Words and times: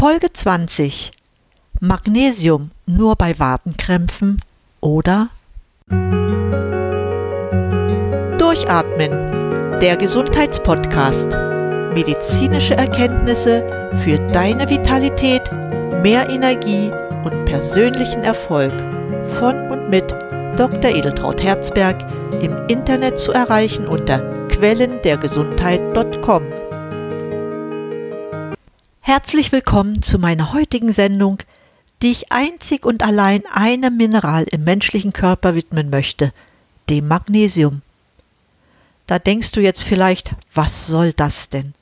Folge 0.00 0.32
20 0.32 1.12
Magnesium 1.80 2.70
nur 2.86 3.16
bei 3.16 3.38
Wadenkrämpfen 3.38 4.40
oder 4.80 5.28
Durchatmen, 8.38 9.10
der 9.82 9.98
Gesundheitspodcast. 9.98 11.36
Medizinische 11.92 12.78
Erkenntnisse 12.78 13.90
für 14.02 14.18
deine 14.32 14.70
Vitalität, 14.70 15.52
mehr 16.02 16.30
Energie 16.30 16.90
und 17.24 17.44
persönlichen 17.44 18.22
Erfolg 18.22 18.72
von 19.38 19.70
und 19.70 19.90
mit 19.90 20.12
Dr. 20.56 20.96
Edeltraut 20.96 21.42
Herzberg 21.42 21.98
im 22.40 22.56
Internet 22.68 23.18
zu 23.18 23.32
erreichen 23.32 23.86
unter 23.86 24.20
quellendergesundheit.com. 24.48 26.59
Herzlich 29.10 29.50
willkommen 29.50 30.02
zu 30.02 30.20
meiner 30.20 30.52
heutigen 30.52 30.92
Sendung, 30.92 31.38
die 32.00 32.12
ich 32.12 32.30
einzig 32.30 32.86
und 32.86 33.02
allein 33.02 33.42
einem 33.52 33.96
Mineral 33.96 34.44
im 34.44 34.62
menschlichen 34.62 35.12
Körper 35.12 35.56
widmen 35.56 35.90
möchte, 35.90 36.30
dem 36.88 37.08
Magnesium. 37.08 37.82
Da 39.08 39.18
denkst 39.18 39.50
du 39.50 39.60
jetzt 39.60 39.82
vielleicht, 39.82 40.36
was 40.54 40.86
soll 40.86 41.12
das 41.12 41.48
denn? 41.48 41.74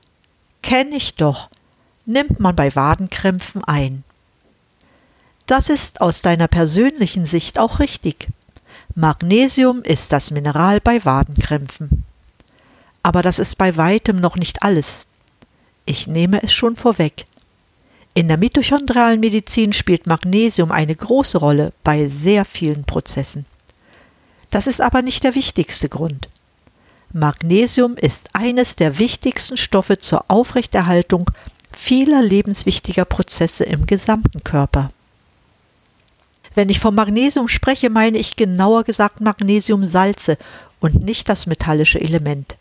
Kenn 0.62 0.90
ich 0.90 1.16
doch, 1.16 1.50
nimmt 2.06 2.40
man 2.40 2.56
bei 2.56 2.74
Wadenkrämpfen 2.74 3.62
ein. 3.62 4.04
Das 5.44 5.68
ist 5.68 6.00
aus 6.00 6.22
deiner 6.22 6.48
persönlichen 6.48 7.26
Sicht 7.26 7.58
auch 7.58 7.78
richtig. 7.78 8.28
Magnesium 8.94 9.82
ist 9.82 10.12
das 10.12 10.30
Mineral 10.30 10.80
bei 10.80 11.04
Wadenkrämpfen. 11.04 12.04
Aber 13.02 13.20
das 13.20 13.38
ist 13.38 13.58
bei 13.58 13.76
weitem 13.76 14.18
noch 14.18 14.36
nicht 14.36 14.62
alles. 14.62 15.04
Ich 15.88 16.06
nehme 16.06 16.42
es 16.42 16.52
schon 16.52 16.76
vorweg. 16.76 17.24
In 18.12 18.28
der 18.28 18.36
mitochondrialen 18.36 19.20
Medizin 19.20 19.72
spielt 19.72 20.06
Magnesium 20.06 20.70
eine 20.70 20.94
große 20.94 21.38
Rolle 21.38 21.72
bei 21.82 22.08
sehr 22.08 22.44
vielen 22.44 22.84
Prozessen. 22.84 23.46
Das 24.50 24.66
ist 24.66 24.82
aber 24.82 25.00
nicht 25.00 25.24
der 25.24 25.34
wichtigste 25.34 25.88
Grund. 25.88 26.28
Magnesium 27.14 27.96
ist 27.96 28.28
eines 28.34 28.76
der 28.76 28.98
wichtigsten 28.98 29.56
Stoffe 29.56 29.96
zur 29.96 30.30
Aufrechterhaltung 30.30 31.30
vieler 31.74 32.20
lebenswichtiger 32.20 33.06
Prozesse 33.06 33.64
im 33.64 33.86
gesamten 33.86 34.44
Körper. 34.44 34.90
Wenn 36.54 36.68
ich 36.68 36.80
vom 36.80 36.96
Magnesium 36.96 37.48
spreche, 37.48 37.88
meine 37.88 38.18
ich 38.18 38.36
genauer 38.36 38.84
gesagt 38.84 39.22
Magnesiumsalze 39.22 40.36
und 40.80 41.02
nicht 41.02 41.30
das 41.30 41.46
metallische 41.46 41.98
Element. 41.98 42.58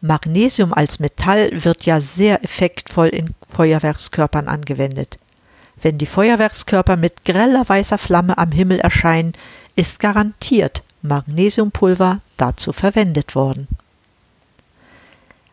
Magnesium 0.00 0.72
als 0.72 0.98
Metall 0.98 1.50
wird 1.64 1.86
ja 1.86 2.00
sehr 2.00 2.42
effektvoll 2.44 3.08
in 3.08 3.34
Feuerwerkskörpern 3.50 4.48
angewendet. 4.48 5.18
Wenn 5.80 5.98
die 5.98 6.06
Feuerwerkskörper 6.06 6.96
mit 6.96 7.24
greller 7.24 7.68
weißer 7.68 7.98
Flamme 7.98 8.38
am 8.38 8.52
Himmel 8.52 8.80
erscheinen, 8.80 9.32
ist 9.74 10.00
garantiert 10.00 10.82
Magnesiumpulver 11.02 12.20
dazu 12.36 12.72
verwendet 12.72 13.34
worden. 13.34 13.68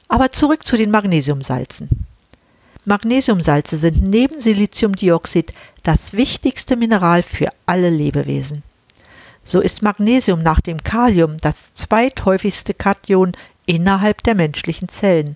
Aber 0.07 0.31
zurück 0.31 0.65
zu 0.65 0.77
den 0.77 0.91
Magnesiumsalzen. 0.91 1.89
Magnesiumsalze 2.85 3.77
sind 3.77 4.01
neben 4.01 4.41
Siliziumdioxid 4.41 5.53
das 5.83 6.13
wichtigste 6.13 6.75
Mineral 6.75 7.23
für 7.23 7.49
alle 7.65 7.89
Lebewesen. 7.89 8.63
So 9.45 9.59
ist 9.59 9.81
Magnesium 9.81 10.41
nach 10.41 10.61
dem 10.61 10.83
Kalium 10.83 11.37
das 11.37 11.73
zweithäufigste 11.73 12.73
Kation 12.73 13.33
innerhalb 13.65 14.23
der 14.23 14.35
menschlichen 14.35 14.89
Zellen. 14.89 15.35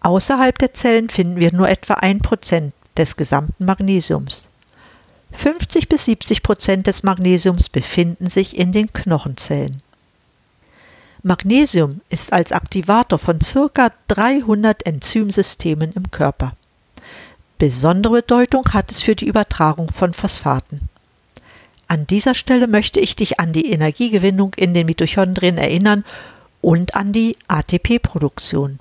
Außerhalb 0.00 0.58
der 0.58 0.74
Zellen 0.74 1.10
finden 1.10 1.36
wir 1.36 1.52
nur 1.52 1.68
etwa 1.68 1.94
ein 1.94 2.20
Prozent 2.20 2.72
des 2.96 3.16
gesamten 3.16 3.64
Magnesiums. 3.64 4.48
50 5.32 5.88
bis 5.88 6.06
70 6.06 6.42
Prozent 6.42 6.86
des 6.86 7.02
Magnesiums 7.02 7.68
befinden 7.68 8.28
sich 8.28 8.58
in 8.58 8.72
den 8.72 8.92
Knochenzellen. 8.92 9.76
Magnesium 11.22 12.00
ist 12.08 12.32
als 12.32 12.50
Aktivator 12.50 13.18
von 13.18 13.38
ca. 13.40 13.92
300 14.08 14.86
Enzymsystemen 14.86 15.92
im 15.92 16.10
Körper. 16.10 16.56
Besondere 17.58 18.22
Bedeutung 18.22 18.64
hat 18.72 18.90
es 18.90 19.02
für 19.02 19.14
die 19.14 19.26
Übertragung 19.26 19.90
von 19.92 20.14
Phosphaten. 20.14 20.88
An 21.88 22.06
dieser 22.06 22.34
Stelle 22.34 22.68
möchte 22.68 23.00
ich 23.00 23.16
dich 23.16 23.38
an 23.38 23.52
die 23.52 23.70
Energiegewinnung 23.70 24.54
in 24.54 24.72
den 24.72 24.86
Mitochondrien 24.86 25.58
erinnern 25.58 26.04
und 26.60 26.94
an 26.94 27.12
die 27.12 27.36
ATP-Produktion. 27.48 28.78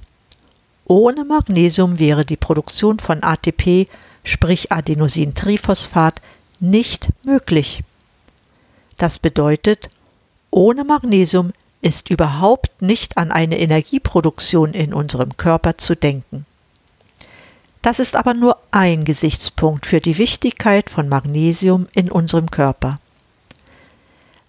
Ohne 0.85 1.23
Magnesium 1.23 2.00
wäre 2.00 2.25
die 2.25 2.38
Produktion 2.38 3.00
von 3.00 3.23
ATP, 3.23 3.88
sprich 4.23 4.72
Adenosintriphosphat, 4.72 6.22
nicht 6.59 7.09
möglich. 7.23 7.84
Das 8.97 9.19
bedeutet, 9.19 9.90
ohne 10.51 10.84
Magnesium 10.84 11.53
ist 11.81 12.09
überhaupt 12.09 12.81
nicht 12.81 13.17
an 13.17 13.31
eine 13.31 13.59
Energieproduktion 13.59 14.73
in 14.73 14.94
unserem 14.94 15.38
Körper 15.38 15.78
zu 15.78 15.96
denken. 15.96 16.46
Das 17.81 18.00
ist 18.00 18.16
aber 18.16 18.34
nur 18.34 18.57
ein 18.72 19.06
Gesichtspunkt 19.06 19.85
für 19.85 20.01
die 20.01 20.17
Wichtigkeit 20.17 20.90
von 20.90 21.07
Magnesium 21.07 21.88
in 21.94 22.11
unserem 22.11 22.51
Körper. 22.51 23.00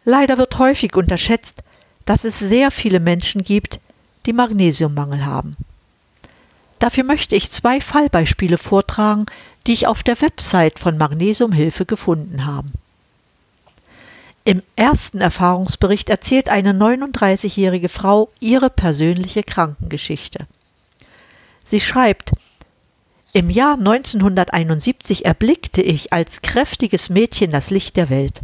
Leider 0.04 0.38
wird 0.38 0.58
häufig 0.58 0.96
unterschätzt, 0.96 1.62
dass 2.10 2.24
es 2.24 2.40
sehr 2.40 2.72
viele 2.72 2.98
Menschen 2.98 3.44
gibt, 3.44 3.78
die 4.26 4.32
Magnesiummangel 4.32 5.26
haben. 5.26 5.56
Dafür 6.80 7.04
möchte 7.04 7.36
ich 7.36 7.52
zwei 7.52 7.80
Fallbeispiele 7.80 8.58
vortragen, 8.58 9.26
die 9.64 9.74
ich 9.74 9.86
auf 9.86 10.02
der 10.02 10.20
Website 10.20 10.80
von 10.80 10.98
Magnesiumhilfe 10.98 11.86
gefunden 11.86 12.46
habe. 12.46 12.66
Im 14.42 14.60
ersten 14.74 15.20
Erfahrungsbericht 15.20 16.10
erzählt 16.10 16.48
eine 16.48 16.72
39-jährige 16.72 17.88
Frau 17.88 18.28
ihre 18.40 18.70
persönliche 18.70 19.44
Krankengeschichte. 19.44 20.48
Sie 21.64 21.80
schreibt, 21.80 22.32
im 23.32 23.50
Jahr 23.50 23.74
1971 23.74 25.26
erblickte 25.26 25.80
ich 25.80 26.12
als 26.12 26.42
kräftiges 26.42 27.08
Mädchen 27.08 27.52
das 27.52 27.70
Licht 27.70 27.96
der 27.96 28.10
Welt 28.10 28.40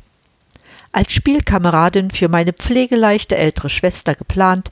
als 0.97 1.13
Spielkameradin 1.13 2.11
für 2.11 2.29
meine 2.29 2.55
pflegeleichte 2.55 3.37
ältere 3.37 3.69
Schwester 3.69 4.15
geplant, 4.15 4.71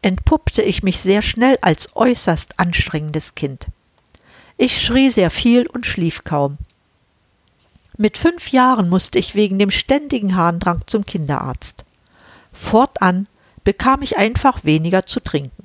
entpuppte 0.00 0.62
ich 0.62 0.82
mich 0.82 1.02
sehr 1.02 1.20
schnell 1.20 1.58
als 1.60 1.94
äußerst 1.94 2.58
anstrengendes 2.58 3.34
Kind. 3.34 3.66
Ich 4.56 4.80
schrie 4.80 5.10
sehr 5.10 5.30
viel 5.30 5.66
und 5.66 5.84
schlief 5.84 6.24
kaum. 6.24 6.56
Mit 7.98 8.16
fünf 8.16 8.52
Jahren 8.52 8.88
musste 8.88 9.18
ich 9.18 9.34
wegen 9.34 9.58
dem 9.58 9.70
ständigen 9.70 10.34
Harndrang 10.34 10.80
zum 10.86 11.04
Kinderarzt. 11.04 11.84
Fortan 12.54 13.26
bekam 13.62 14.00
ich 14.00 14.16
einfach 14.16 14.64
weniger 14.64 15.04
zu 15.04 15.20
trinken. 15.20 15.55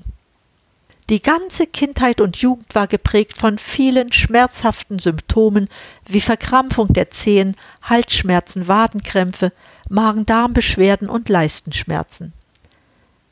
Die 1.12 1.22
ganze 1.22 1.68
Kindheit 1.68 2.22
und 2.22 2.38
Jugend 2.38 2.74
war 2.74 2.88
geprägt 2.88 3.38
von 3.38 3.58
vielen 3.58 4.14
schmerzhaften 4.14 4.98
Symptomen 4.98 5.68
wie 6.08 6.22
Verkrampfung 6.22 6.94
der 6.94 7.12
Zehen, 7.12 7.58
Halsschmerzen, 7.82 8.70
Wadenkrämpfe, 8.70 9.52
Magen-Darm-Beschwerden 9.90 11.10
und 11.10 11.28
Leistenschmerzen. 11.28 12.32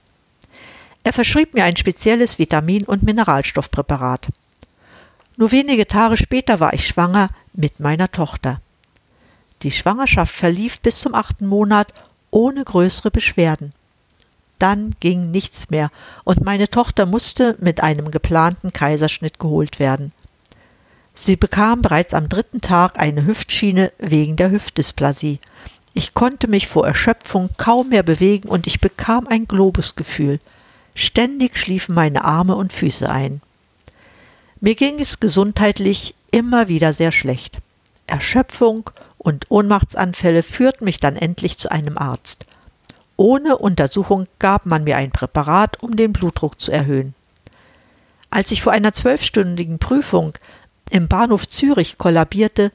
Er 1.03 1.13
verschrieb 1.13 1.53
mir 1.53 1.65
ein 1.65 1.75
spezielles 1.75 2.39
Vitamin- 2.39 2.85
und 2.85 3.03
Mineralstoffpräparat. 3.03 4.29
Nur 5.37 5.51
wenige 5.51 5.89
Tage 5.89 6.17
später 6.17 6.61
war 6.61 6.73
ich 6.73 6.87
schwanger 6.87 7.31
mit 7.53 7.81
meiner 7.81 8.13
Tochter. 8.13 8.61
Die 9.63 9.73
Schwangerschaft 9.73 10.33
verlief 10.33 10.79
bis 10.79 11.01
zum 11.01 11.13
achten 11.13 11.49
Monat 11.49 11.93
ohne 12.31 12.63
größere 12.63 13.11
Beschwerden. 13.11 13.73
Dann 14.58 14.94
ging 15.00 15.31
nichts 15.31 15.70
mehr 15.70 15.91
und 16.25 16.44
meine 16.44 16.69
Tochter 16.69 17.06
musste 17.06 17.56
mit 17.61 17.82
einem 17.82 18.11
geplanten 18.11 18.73
Kaiserschnitt 18.73 19.38
geholt 19.38 19.79
werden. 19.79 20.12
Sie 21.14 21.37
bekam 21.37 21.82
bereits 21.82 22.14
am 22.14 22.29
dritten 22.29 22.61
Tag 22.61 22.99
eine 22.99 23.25
Hüftschiene 23.25 23.93
wegen 23.99 24.37
der 24.37 24.50
Hüftdysplasie. 24.50 25.41
Ich 25.94 26.12
konnte 26.12 26.47
mich 26.47 26.69
vor 26.69 26.87
Erschöpfung 26.87 27.49
kaum 27.56 27.88
mehr 27.88 28.03
bewegen 28.03 28.49
und 28.49 28.67
ich 28.67 28.81
bekam 28.81 29.26
ein 29.26 29.49
Globusgefühl. 29.49 30.41
Ständig 30.94 31.58
schliefen 31.58 31.94
meine 31.94 32.25
Arme 32.25 32.55
und 32.55 32.73
Füße 32.73 33.08
ein. 33.08 33.41
Mir 34.61 34.75
ging 34.75 35.00
es 35.00 35.20
gesundheitlich 35.20 36.14
immer 36.31 36.69
wieder 36.69 36.93
sehr 36.93 37.12
schlecht. 37.12 37.58
Erschöpfung 38.06 38.91
und 39.19 39.50
Ohnmachtsanfälle 39.50 40.43
führten 40.43 40.85
mich 40.85 41.00
dann 41.00 41.17
endlich 41.17 41.58
zu 41.58 41.70
einem 41.70 41.99
Arzt. 41.99 42.47
Ohne 43.17 43.57
Untersuchung 43.57 44.27
gab 44.39 44.67
man 44.67 44.85
mir 44.85 44.97
ein 44.97 45.11
Präparat, 45.11 45.83
um 45.83 45.97
den 45.97 46.13
Blutdruck 46.13 46.61
zu 46.61 46.71
erhöhen. 46.71 47.15
Als 48.31 48.51
ich 48.51 48.63
vor 48.63 48.73
einer 48.73 48.93
zwölfstündigen 48.93 49.79
Prüfung 49.79 50.35
im 50.91 51.09
Bahnhof 51.09 51.49
Zürich 51.49 51.97
kollabierte, 51.97 52.73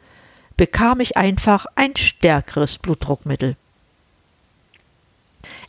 bekam 0.57 0.99
ich 0.99 1.17
einfach 1.17 1.65
ein 1.75 1.95
stärkeres 1.95 2.77
Blutdruckmittel. 2.77 3.55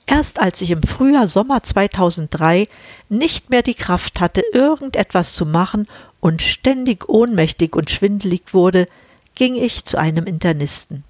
Erst 0.07 0.41
als 0.41 0.61
ich 0.61 0.71
im 0.71 0.83
Frühjahr 0.83 1.29
Sommer 1.29 1.63
2003 1.63 2.69
nicht 3.09 3.51
mehr 3.51 3.63
die 3.63 3.75
Kraft 3.75 4.21
hatte, 4.21 4.43
irgendetwas 4.53 5.35
zu 5.35 5.47
machen 5.47 5.87
und 6.21 6.43
ständig 6.43 7.09
ohnmächtig 7.09 7.77
und 7.77 7.91
schwindelig 7.91 8.53
wurde, 8.53 8.87
ging 9.35 9.55
ich 9.55 9.85
zu 9.85 9.99
einem 9.99 10.27
Internisten. 10.27 11.05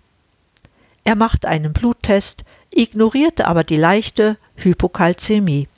Er 1.04 1.16
machte 1.16 1.48
einen 1.48 1.72
Bluttest, 1.72 2.44
ignorierte 2.72 3.46
aber 3.46 3.64
die 3.64 3.76
leichte 3.76 4.36
Hypokalzämie. 4.56 5.68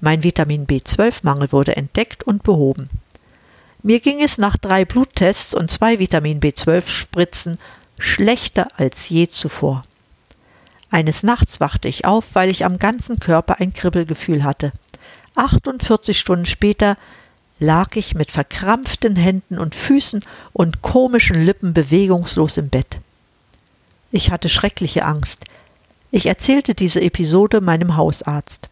Mein 0.00 0.22
Vitamin 0.22 0.66
B12-Mangel 0.66 1.52
wurde 1.52 1.76
entdeckt 1.76 2.24
und 2.24 2.42
behoben. 2.42 2.90
Mir 3.82 4.00
ging 4.00 4.22
es 4.22 4.38
nach 4.38 4.56
drei 4.56 4.84
Bluttests 4.84 5.54
und 5.54 5.70
zwei 5.70 5.98
Vitamin 5.98 6.40
B12-Spritzen 6.40 7.58
schlechter 7.98 8.68
als 8.76 9.08
je 9.08 9.28
zuvor. 9.28 9.84
Eines 10.90 11.22
Nachts 11.22 11.60
wachte 11.60 11.88
ich 11.88 12.04
auf, 12.04 12.34
weil 12.34 12.50
ich 12.50 12.64
am 12.64 12.78
ganzen 12.78 13.18
Körper 13.20 13.60
ein 13.60 13.72
Kribbelgefühl 13.72 14.44
hatte. 14.44 14.72
48 15.34 16.18
Stunden 16.18 16.46
später 16.46 16.96
lag 17.58 17.96
ich 17.96 18.14
mit 18.14 18.30
verkrampften 18.30 19.16
Händen 19.16 19.58
und 19.58 19.74
Füßen 19.74 20.24
und 20.52 20.82
komischen 20.82 21.44
Lippen 21.44 21.72
bewegungslos 21.72 22.56
im 22.56 22.68
Bett. 22.68 22.98
Ich 24.10 24.30
hatte 24.30 24.48
schreckliche 24.48 25.04
Angst. 25.04 25.44
Ich 26.16 26.24
erzählte 26.24 26.74
diese 26.74 27.02
Episode 27.02 27.60
meinem 27.60 27.94
Hausarzt. 27.98 28.70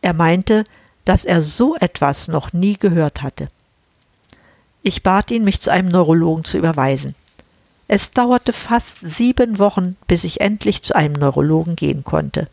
Er 0.00 0.14
meinte, 0.14 0.64
dass 1.04 1.26
er 1.26 1.42
so 1.42 1.76
etwas 1.76 2.28
noch 2.28 2.54
nie 2.54 2.78
gehört 2.78 3.20
hatte. 3.20 3.50
Ich 4.82 5.02
bat 5.02 5.30
ihn, 5.30 5.44
mich 5.44 5.60
zu 5.60 5.70
einem 5.70 5.88
Neurologen 5.88 6.44
zu 6.44 6.56
überweisen. 6.56 7.14
Es 7.88 8.12
dauerte 8.12 8.54
fast 8.54 9.00
sieben 9.02 9.58
Wochen, 9.58 9.98
bis 10.06 10.24
ich 10.24 10.40
endlich 10.40 10.82
zu 10.82 10.96
einem 10.96 11.12
Neurologen 11.12 11.76
gehen 11.76 12.04
konnte. 12.04 12.48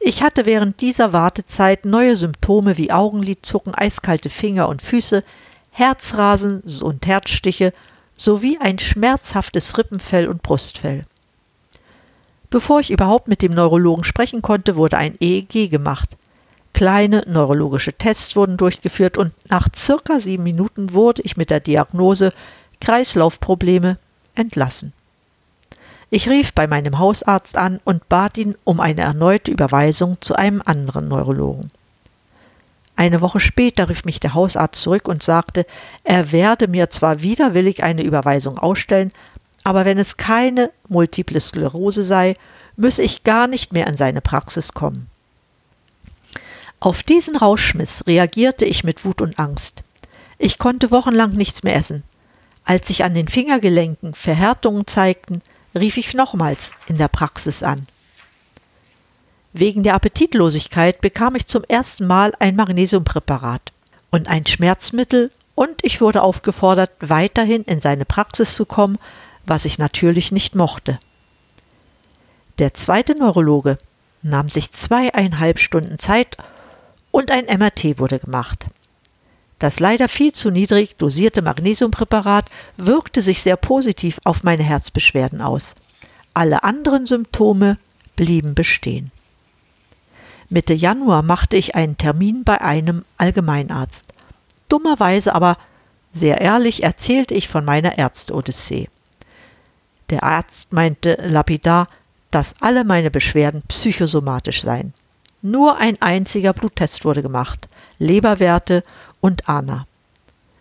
Ich 0.00 0.24
hatte 0.24 0.44
während 0.44 0.80
dieser 0.80 1.12
Wartezeit 1.12 1.84
neue 1.84 2.16
Symptome 2.16 2.76
wie 2.76 2.90
Augenlidzucken, 2.90 3.72
eiskalte 3.72 4.30
Finger 4.30 4.68
und 4.68 4.82
Füße, 4.82 5.22
Herzrasen 5.70 6.64
und 6.82 7.06
Herzstiche 7.06 7.72
sowie 8.16 8.58
ein 8.58 8.80
schmerzhaftes 8.80 9.78
Rippenfell 9.78 10.26
und 10.26 10.42
Brustfell. 10.42 11.06
Bevor 12.52 12.80
ich 12.80 12.90
überhaupt 12.90 13.28
mit 13.28 13.40
dem 13.40 13.54
Neurologen 13.54 14.04
sprechen 14.04 14.42
konnte, 14.42 14.76
wurde 14.76 14.98
ein 14.98 15.16
EEG 15.18 15.70
gemacht. 15.70 16.18
Kleine 16.74 17.24
neurologische 17.26 17.94
Tests 17.94 18.36
wurden 18.36 18.58
durchgeführt 18.58 19.16
und 19.16 19.32
nach 19.48 19.68
circa 19.74 20.20
sieben 20.20 20.42
Minuten 20.42 20.92
wurde 20.92 21.22
ich 21.22 21.38
mit 21.38 21.48
der 21.48 21.60
Diagnose 21.60 22.30
Kreislaufprobleme 22.82 23.96
entlassen. 24.34 24.92
Ich 26.10 26.28
rief 26.28 26.52
bei 26.52 26.66
meinem 26.66 26.98
Hausarzt 26.98 27.56
an 27.56 27.80
und 27.84 28.06
bat 28.10 28.36
ihn 28.36 28.54
um 28.64 28.80
eine 28.80 29.00
erneute 29.00 29.50
Überweisung 29.50 30.18
zu 30.20 30.34
einem 30.34 30.60
anderen 30.62 31.08
Neurologen. 31.08 31.70
Eine 32.96 33.22
Woche 33.22 33.40
später 33.40 33.88
rief 33.88 34.04
mich 34.04 34.20
der 34.20 34.34
Hausarzt 34.34 34.82
zurück 34.82 35.08
und 35.08 35.22
sagte, 35.22 35.64
er 36.04 36.32
werde 36.32 36.68
mir 36.68 36.90
zwar 36.90 37.22
widerwillig 37.22 37.82
eine 37.82 38.02
Überweisung 38.02 38.58
ausstellen, 38.58 39.10
aber 39.64 39.84
wenn 39.84 39.98
es 39.98 40.16
keine 40.16 40.70
multiple 40.88 41.40
Sklerose 41.40 42.04
sei, 42.04 42.36
müsse 42.76 43.02
ich 43.02 43.24
gar 43.24 43.46
nicht 43.46 43.72
mehr 43.72 43.86
in 43.86 43.96
seine 43.96 44.20
Praxis 44.20 44.72
kommen. 44.72 45.08
Auf 46.80 47.02
diesen 47.02 47.36
Rauschmiss 47.36 48.04
reagierte 48.06 48.64
ich 48.64 48.82
mit 48.82 49.04
Wut 49.04 49.20
und 49.22 49.38
Angst. 49.38 49.82
Ich 50.38 50.58
konnte 50.58 50.90
wochenlang 50.90 51.32
nichts 51.32 51.62
mehr 51.62 51.76
essen. 51.76 52.02
Als 52.64 52.88
sich 52.88 53.04
an 53.04 53.14
den 53.14 53.28
Fingergelenken 53.28 54.14
Verhärtungen 54.14 54.86
zeigten, 54.86 55.42
rief 55.74 55.96
ich 55.96 56.14
nochmals 56.14 56.72
in 56.88 56.98
der 56.98 57.08
Praxis 57.08 57.62
an. 57.62 57.86
Wegen 59.52 59.82
der 59.82 59.94
Appetitlosigkeit 59.94 61.00
bekam 61.00 61.34
ich 61.34 61.46
zum 61.46 61.62
ersten 61.64 62.06
Mal 62.06 62.32
ein 62.38 62.56
Magnesiumpräparat 62.56 63.72
und 64.10 64.28
ein 64.28 64.46
Schmerzmittel 64.46 65.30
und 65.54 65.84
ich 65.84 66.00
wurde 66.00 66.22
aufgefordert, 66.22 66.90
weiterhin 67.00 67.62
in 67.62 67.80
seine 67.80 68.04
Praxis 68.04 68.54
zu 68.54 68.64
kommen, 68.64 68.98
was 69.46 69.64
ich 69.64 69.78
natürlich 69.78 70.32
nicht 70.32 70.54
mochte. 70.54 70.98
Der 72.58 72.74
zweite 72.74 73.14
Neurologe 73.14 73.78
nahm 74.22 74.48
sich 74.48 74.72
zweieinhalb 74.72 75.58
Stunden 75.58 75.98
Zeit 75.98 76.36
und 77.10 77.30
ein 77.30 77.46
MRT 77.46 77.98
wurde 77.98 78.18
gemacht. 78.18 78.66
Das 79.58 79.78
leider 79.78 80.08
viel 80.08 80.32
zu 80.32 80.50
niedrig 80.50 80.96
dosierte 80.96 81.40
Magnesiumpräparat 81.40 82.50
wirkte 82.76 83.22
sich 83.22 83.42
sehr 83.42 83.56
positiv 83.56 84.18
auf 84.24 84.42
meine 84.42 84.64
Herzbeschwerden 84.64 85.40
aus. 85.40 85.76
Alle 86.34 86.64
anderen 86.64 87.06
Symptome 87.06 87.76
blieben 88.16 88.54
bestehen. 88.54 89.12
Mitte 90.48 90.74
Januar 90.74 91.22
machte 91.22 91.56
ich 91.56 91.74
einen 91.74 91.96
Termin 91.96 92.44
bei 92.44 92.60
einem 92.60 93.04
Allgemeinarzt. 93.16 94.04
Dummerweise 94.68 95.34
aber 95.34 95.56
sehr 96.12 96.40
ehrlich 96.40 96.82
erzählte 96.82 97.34
ich 97.34 97.48
von 97.48 97.64
meiner 97.64 97.98
Ärzte-Odyssee. 97.98 98.88
Der 100.10 100.22
Arzt 100.22 100.72
meinte 100.72 101.18
lapidar, 101.22 101.88
dass 102.30 102.54
alle 102.60 102.84
meine 102.84 103.10
Beschwerden 103.10 103.62
psychosomatisch 103.68 104.62
seien. 104.62 104.94
Nur 105.42 105.78
ein 105.78 106.00
einziger 106.00 106.52
Bluttest 106.52 107.04
wurde 107.04 107.22
gemacht, 107.22 107.68
Leberwerte 107.98 108.84
und 109.20 109.48
ANA. 109.48 109.86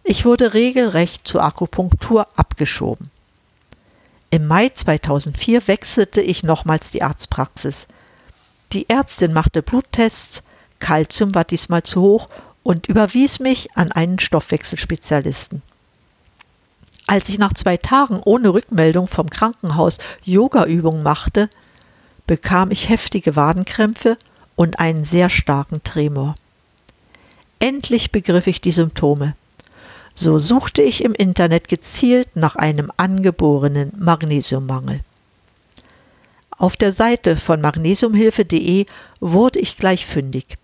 Ich 0.04 0.26
wurde 0.26 0.54
regelrecht 0.54 1.28
zur 1.28 1.44
Akupunktur 1.44 2.28
abgeschoben. 2.36 3.10
Im 4.32 4.48
Mai 4.48 4.70
2004 4.70 5.68
wechselte 5.68 6.22
ich 6.22 6.44
nochmals 6.44 6.90
die 6.90 7.04
Arztpraxis. 7.04 7.88
Die 8.74 8.90
Ärztin 8.90 9.34
machte 9.34 9.62
Bluttests, 9.62 10.42
Calcium 10.80 11.36
war 11.36 11.44
diesmal 11.44 11.84
zu 11.84 12.02
hoch 12.02 12.30
und 12.64 12.88
überwies 12.88 13.40
mich 13.40 13.70
an 13.76 13.92
einen 13.92 14.20
Stoffwechselspezialisten. 14.20 15.62
Als 17.12 17.28
ich 17.28 17.40
nach 17.40 17.52
zwei 17.52 17.76
Tagen 17.76 18.22
ohne 18.24 18.54
Rückmeldung 18.54 19.06
vom 19.08 19.30
Krankenhaus 19.30 19.98
Yogaübungen 20.24 21.04
machte, 21.04 21.50
bekam 22.26 22.72
ich 22.72 22.88
heftige 22.88 23.36
Wadenkrämpfe 23.36 24.18
und 24.56 24.80
einen 24.80 25.04
sehr 25.04 25.30
starken 25.30 25.84
Tremor. 25.84 26.36
Endlich 27.60 28.14
begriff 28.14 28.48
ich 28.48 28.62
die 28.62 28.72
Symptome. 28.72 29.36
So 30.16 30.40
suchte 30.40 30.82
ich 30.84 31.04
im 31.04 31.12
Internet 31.12 31.68
gezielt 31.68 32.30
nach 32.36 32.56
einem 32.56 32.90
angeborenen 32.96 33.92
Magnesiummangel. 34.00 35.02
Auf 36.52 36.78
der 36.78 36.94
Seite 36.94 37.36
von 37.36 37.60
magnesiumhilfe.de 37.60 38.86
wurde 39.20 39.60
ich 39.60 39.76
gleich 39.76 40.06
fündig. 40.06 40.58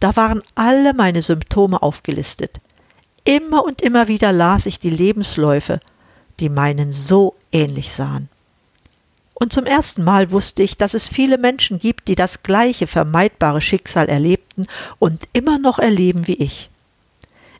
Da 0.00 0.16
waren 0.16 0.42
alle 0.56 0.94
meine 0.94 1.22
Symptome 1.22 1.80
aufgelistet. 1.80 2.60
Immer 3.22 3.62
und 3.62 3.80
immer 3.82 4.08
wieder 4.08 4.32
las 4.32 4.66
ich 4.66 4.80
die 4.80 4.90
Lebensläufe, 4.90 5.78
die 6.40 6.48
meinen 6.48 6.92
so 6.92 7.34
ähnlich 7.52 7.92
sahen. 7.92 8.28
Und 9.34 9.52
zum 9.52 9.66
ersten 9.66 10.04
Mal 10.04 10.30
wusste 10.30 10.62
ich, 10.62 10.76
dass 10.76 10.94
es 10.94 11.08
viele 11.08 11.36
Menschen 11.36 11.78
gibt, 11.78 12.06
die 12.08 12.14
das 12.14 12.42
gleiche 12.42 12.86
vermeidbare 12.86 13.60
Schicksal 13.60 14.08
erlebten 14.08 14.66
und 14.98 15.24
immer 15.32 15.58
noch 15.58 15.78
erleben 15.78 16.26
wie 16.26 16.34
ich. 16.34 16.70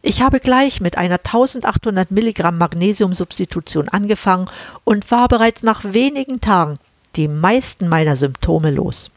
Ich 0.00 0.20
habe 0.22 0.40
gleich 0.40 0.80
mit 0.80 0.98
einer 0.98 1.18
1800 1.18 2.10
Milligramm 2.10 2.58
Magnesiumsubstitution 2.58 3.88
angefangen 3.88 4.48
und 4.84 5.10
war 5.10 5.28
bereits 5.28 5.62
nach 5.62 5.84
wenigen 5.84 6.40
Tagen 6.40 6.78
die 7.16 7.28
meisten 7.28 7.88
meiner 7.88 8.16
Symptome 8.16 8.70
los. 8.70 9.10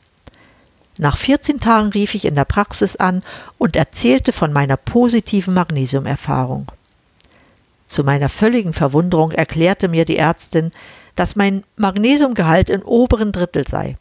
Nach 0.98 1.18
14 1.18 1.60
Tagen 1.60 1.90
rief 1.90 2.16
ich 2.16 2.26
in 2.26 2.36
der 2.36 2.46
Praxis 2.46 2.96
an 2.96 3.22
und 3.58 3.76
erzählte 3.76 4.32
von 4.32 4.54
meiner 4.54 4.78
positiven 4.78 5.54
Magnesiumerfahrung. 5.54 6.68
Zu 7.88 8.04
meiner 8.04 8.30
völligen 8.30 8.74
Verwunderung 8.74 9.32
erklärte 9.32 9.88
mir 9.88 10.06
die 10.06 10.18
Ärztin, 10.18 10.72
dass 11.16 11.36
mein 11.36 11.64
Magnesiumgehalt 11.78 12.70
im 12.70 12.82
oberen 12.82 13.32
Drittel 13.32 13.68
sei. 13.68 13.98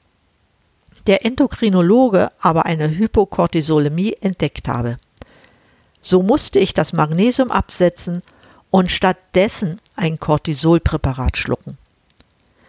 Der 1.07 1.25
Endokrinologe 1.25 2.33
aber 2.41 2.65
eine 2.65 2.89
Hypokortisolemie 2.89 4.17
entdeckt 4.21 4.69
habe. 4.69 4.97
So 6.01 6.23
musste 6.23 6.59
ich 6.59 6.75
das 6.75 6.93
Magnesium 6.93 7.51
absetzen 7.51 8.23
und 8.71 8.91
stattdessen 8.91 9.81
ein 9.97 10.19
Cortisolpräparat 10.19 11.37
schlucken. 11.37 11.77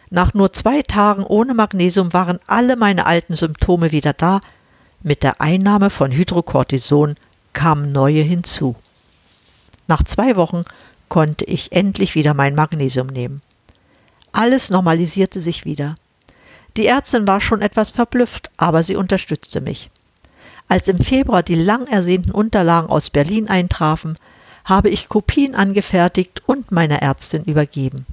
Nach 0.10 0.34
nur 0.34 0.54
zwei 0.54 0.82
Tagen 0.82 1.24
ohne 1.24 1.54
Magnesium 1.54 2.14
waren 2.14 2.40
alle 2.46 2.76
meine 2.76 3.06
alten 3.06 3.36
Symptome 3.36 3.92
wieder 3.92 4.14
da. 4.14 4.42
Mit 5.02 5.24
der 5.24 5.42
Einnahme 5.42 5.90
von 5.90 6.12
Hydrocortison 6.12 7.16
kamen 7.54 7.92
neue 7.92 8.22
hinzu. 8.22 8.76
Nach 9.88 10.04
zwei 10.04 10.36
Wochen 10.36 10.64
konnte 11.10 11.46
ich 11.46 11.72
endlich 11.72 12.16
wieder 12.16 12.34
mein 12.34 12.56
Magnesium 12.56 13.08
nehmen. 13.08 13.42
Alles 14.32 14.70
normalisierte 14.70 15.40
sich 15.40 15.66
wieder. 15.66 15.96
Die 16.78 16.88
Ärztin 16.88 17.26
war 17.26 17.40
schon 17.40 17.62
etwas 17.62 17.92
verblüfft, 17.92 18.52
aber 18.58 18.84
sie 18.84 18.96
unterstützte 18.96 19.62
mich. 19.62 19.90
Als 20.68 20.88
im 20.88 20.98
Februar 20.98 21.44
die 21.44 21.56
lang 21.56 21.88
ersehnten 21.88 22.32
Unterlagen 22.32 22.90
aus 22.90 23.10
Berlin 23.10 23.48
eintrafen, 23.48 24.18
habe 24.66 24.90
ich 24.90 25.10
Kopien 25.10 25.56
angefertigt 25.56 26.42
und 26.48 26.72
meiner 26.72 27.02
Ärztin 27.02 27.44
übergeben. 27.44 28.06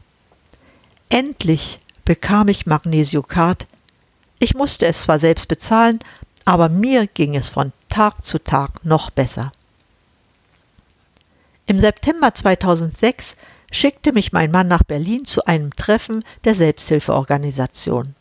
Endlich 1.09 1.81
bekam 2.05 2.49
ich 2.49 2.67
Magnesiokart. 2.67 3.67
Ich 4.39 4.55
musste 4.55 4.87
es 4.87 5.03
zwar 5.03 5.19
selbst 5.19 5.49
bezahlen, 5.49 5.99
aber 6.45 6.69
mir 6.69 7.07
ging 7.07 7.35
es 7.35 7.49
von 7.49 7.73
Tag 7.89 8.25
zu 8.25 8.39
Tag 8.39 8.85
noch 8.85 9.11
besser. 9.11 9.53
Im 11.67 11.79
September 11.79 12.35
2006 12.35 13.37
schickte 13.71 14.13
mich 14.13 14.33
mein 14.33 14.51
Mann 14.51 14.69
nach 14.69 14.83
Berlin 14.83 15.25
zu 15.25 15.45
einem 15.47 15.75
Treffen 15.75 16.25
der 16.45 16.55
Selbsthilfeorganisation. 16.55 18.15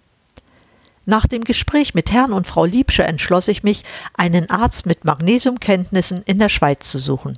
Nach 1.05 1.25
dem 1.25 1.43
Gespräch 1.43 1.93
mit 1.93 2.12
Herrn 2.12 2.31
und 2.31 2.45
Frau 2.45 2.65
Liebsche 2.65 3.03
entschloss 3.03 3.48
ich 3.48 3.63
mich, 3.63 3.83
einen 4.15 4.50
Arzt 4.50 4.86
mit 4.86 5.03
Magnesiumkenntnissen 5.03 6.21
in 6.24 6.38
der 6.38 6.50
Schweiz 6.50 6.89
zu 6.89 7.00
suchen. 7.00 7.38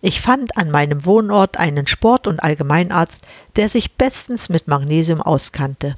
Ich 0.00 0.20
fand 0.20 0.56
an 0.56 0.70
meinem 0.70 1.04
Wohnort 1.04 1.58
einen 1.58 1.86
Sport- 1.86 2.26
und 2.26 2.42
Allgemeinarzt, 2.42 3.24
der 3.56 3.68
sich 3.68 3.94
bestens 3.94 4.48
mit 4.48 4.66
Magnesium 4.66 5.20
auskannte. 5.20 5.94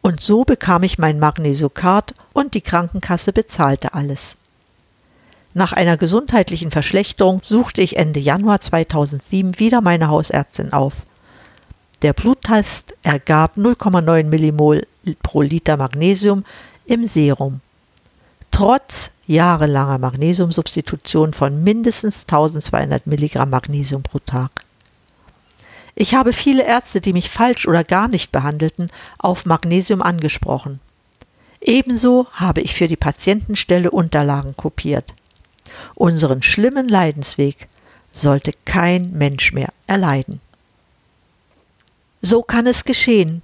Und 0.00 0.20
so 0.20 0.44
bekam 0.44 0.82
ich 0.84 0.98
mein 0.98 1.18
Magnesokart 1.18 2.14
und 2.32 2.54
die 2.54 2.60
Krankenkasse 2.60 3.32
bezahlte 3.32 3.94
alles. 3.94 4.36
Nach 5.56 5.72
einer 5.72 5.96
gesundheitlichen 5.96 6.72
Verschlechterung 6.72 7.40
suchte 7.44 7.80
ich 7.80 7.96
Ende 7.96 8.18
Januar 8.18 8.60
2007 8.60 9.60
wieder 9.60 9.80
meine 9.80 10.08
Hausärztin 10.08 10.72
auf. 10.72 10.94
Der 12.02 12.12
Bluttest 12.12 12.96
ergab 13.04 13.56
0,9 13.56 14.24
Millimol 14.24 14.84
pro 15.22 15.42
Liter 15.42 15.76
Magnesium 15.76 16.44
im 16.86 17.06
Serum. 17.06 17.60
Trotz 18.50 19.10
jahrelanger 19.26 19.98
Magnesiumsubstitution 19.98 21.32
von 21.32 21.62
mindestens 21.62 22.22
1200 22.22 23.06
Milligramm 23.06 23.50
Magnesium 23.50 24.02
pro 24.02 24.18
Tag. 24.18 24.50
Ich 25.94 26.16
habe 26.16 26.32
viele 26.32 26.64
Ärzte, 26.64 27.00
die 27.00 27.12
mich 27.12 27.30
falsch 27.30 27.68
oder 27.68 27.84
gar 27.84 28.08
nicht 28.08 28.32
behandelten, 28.32 28.90
auf 29.18 29.46
Magnesium 29.46 30.02
angesprochen. 30.02 30.80
Ebenso 31.60 32.26
habe 32.32 32.60
ich 32.60 32.74
für 32.74 32.88
die 32.88 32.96
Patientenstelle 32.96 33.92
Unterlagen 33.92 34.56
kopiert. 34.56 35.14
Unseren 35.94 36.42
schlimmen 36.42 36.88
Leidensweg 36.88 37.68
sollte 38.12 38.52
kein 38.64 39.02
Mensch 39.12 39.52
mehr 39.52 39.72
erleiden. 39.86 40.40
So 42.22 42.42
kann 42.42 42.66
es 42.66 42.84
geschehen. 42.84 43.42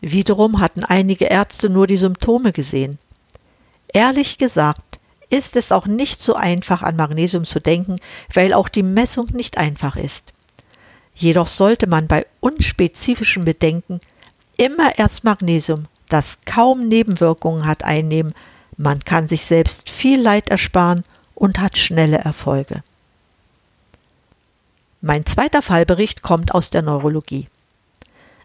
Wiederum 0.00 0.60
hatten 0.60 0.82
einige 0.82 1.26
Ärzte 1.26 1.68
nur 1.68 1.86
die 1.86 1.96
Symptome 1.96 2.52
gesehen. 2.52 2.98
Ehrlich 3.92 4.38
gesagt 4.38 4.98
ist 5.30 5.56
es 5.56 5.72
auch 5.72 5.86
nicht 5.86 6.20
so 6.20 6.34
einfach 6.34 6.82
an 6.82 6.96
Magnesium 6.96 7.44
zu 7.44 7.60
denken, 7.60 7.96
weil 8.34 8.52
auch 8.52 8.68
die 8.68 8.82
Messung 8.82 9.28
nicht 9.32 9.56
einfach 9.56 9.96
ist. 9.96 10.32
Jedoch 11.14 11.46
sollte 11.46 11.86
man 11.86 12.06
bei 12.06 12.26
unspezifischen 12.40 13.44
Bedenken 13.44 14.00
immer 14.56 14.98
erst 14.98 15.24
Magnesium, 15.24 15.84
das 16.08 16.38
kaum 16.44 16.88
Nebenwirkungen 16.88 17.64
hat, 17.64 17.84
einnehmen. 17.84 18.34
Man 18.76 19.04
kann 19.04 19.28
sich 19.28 19.44
selbst 19.44 19.88
viel 19.88 20.20
Leid 20.20 20.48
ersparen 20.50 21.04
und 21.34 21.58
hat 21.58 21.78
schnelle 21.78 22.18
Erfolge. 22.18 22.82
Mein 25.00 25.26
zweiter 25.26 25.62
Fallbericht 25.62 26.22
kommt 26.22 26.54
aus 26.54 26.70
der 26.70 26.82
Neurologie. 26.82 27.48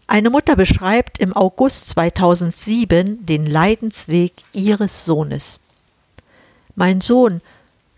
Eine 0.08 0.30
Mutter 0.30 0.56
beschreibt 0.56 1.18
im 1.18 1.36
August 1.36 1.90
2007 1.90 3.26
den 3.26 3.46
Leidensweg 3.46 4.32
ihres 4.52 5.04
Sohnes. 5.04 5.60
Mein 6.74 7.00
Sohn, 7.00 7.42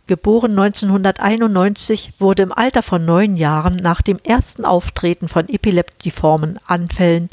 geboren 0.06 0.59
1991, 0.59 2.14
wurde 2.18 2.42
im 2.42 2.52
Alter 2.52 2.82
von 2.82 3.04
neun 3.04 3.37
Jahren 3.37 3.76
nach 3.76 4.02
dem 4.02 4.18
ersten 4.25 4.64
Auftreten 4.64 5.28
von 5.28 5.49
epileptiformen 5.49 6.59
Anfällen 6.66 7.30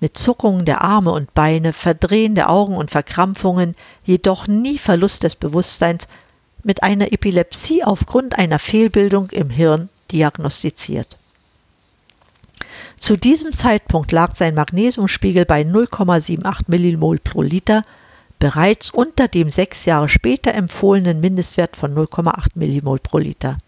mit 0.00 0.18
Zuckungen 0.18 0.66
der 0.66 0.82
Arme 0.82 1.12
und 1.12 1.32
Beine, 1.32 1.72
Verdrehen 1.72 2.34
der 2.34 2.50
Augen 2.50 2.76
und 2.76 2.90
Verkrampfungen, 2.90 3.74
jedoch 4.04 4.46
nie 4.46 4.76
Verlust 4.76 5.22
des 5.22 5.34
Bewusstseins 5.34 6.06
mit 6.64 6.82
einer 6.82 7.12
Epilepsie 7.12 7.84
aufgrund 7.84 8.38
einer 8.38 8.58
Fehlbildung 8.58 9.30
im 9.30 9.50
Hirn 9.50 9.88
diagnostiziert. 10.10 11.16
Zu 12.98 13.16
diesem 13.16 13.52
Zeitpunkt 13.52 14.12
lag 14.12 14.34
sein 14.34 14.54
Magnesiumspiegel 14.54 15.44
bei 15.44 15.62
0,78 15.62 16.64
Millimol 16.68 17.18
pro 17.18 17.42
Liter, 17.42 17.82
bereits 18.38 18.90
unter 18.90 19.28
dem 19.28 19.50
sechs 19.50 19.84
Jahre 19.84 20.08
später 20.08 20.54
empfohlenen 20.54 21.20
Mindestwert 21.20 21.76
von 21.76 21.94
0,8 21.94 22.48
Millimol 22.54 22.98
pro 22.98 23.18
Liter. 23.18 23.58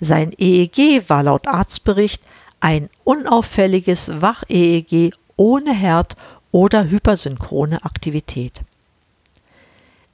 Sein 0.00 0.32
EEG 0.36 1.08
war 1.08 1.22
laut 1.22 1.46
Arztbericht 1.46 2.22
ein 2.60 2.88
unauffälliges 3.04 4.20
Wach-EEG 4.20 5.14
ohne 5.36 5.72
Herd- 5.72 6.16
oder 6.50 6.88
hypersynchrone 6.88 7.84
Aktivität. 7.84 8.62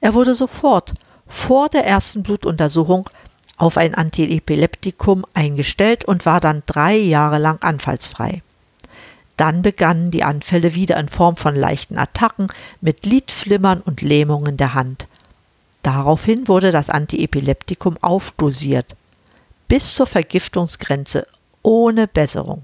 Er 0.01 0.13
wurde 0.13 0.35
sofort 0.35 0.93
vor 1.33 1.67
der 1.67 1.85
ersten 1.85 2.21
Blutuntersuchung 2.21 3.09
auf 3.57 3.77
ein 3.77 3.95
Antiepileptikum 3.95 5.25
eingestellt 5.33 6.05
und 6.05 6.25
war 6.25 6.39
dann 6.39 6.61
drei 6.67 6.95
Jahre 6.95 7.39
lang 7.39 7.61
anfallsfrei. 7.61 8.43
Dann 9.35 9.63
begannen 9.63 10.11
die 10.11 10.23
Anfälle 10.23 10.75
wieder 10.75 10.97
in 10.97 11.09
Form 11.09 11.35
von 11.35 11.55
leichten 11.55 11.97
Attacken 11.97 12.47
mit 12.81 13.05
Lidflimmern 13.05 13.81
und 13.81 14.01
Lähmungen 14.01 14.57
der 14.57 14.75
Hand. 14.75 15.07
Daraufhin 15.81 16.47
wurde 16.47 16.71
das 16.71 16.89
Antiepileptikum 16.89 17.97
aufdosiert, 17.99 18.95
bis 19.67 19.95
zur 19.95 20.05
Vergiftungsgrenze 20.05 21.25
ohne 21.63 22.07
Besserung. 22.07 22.61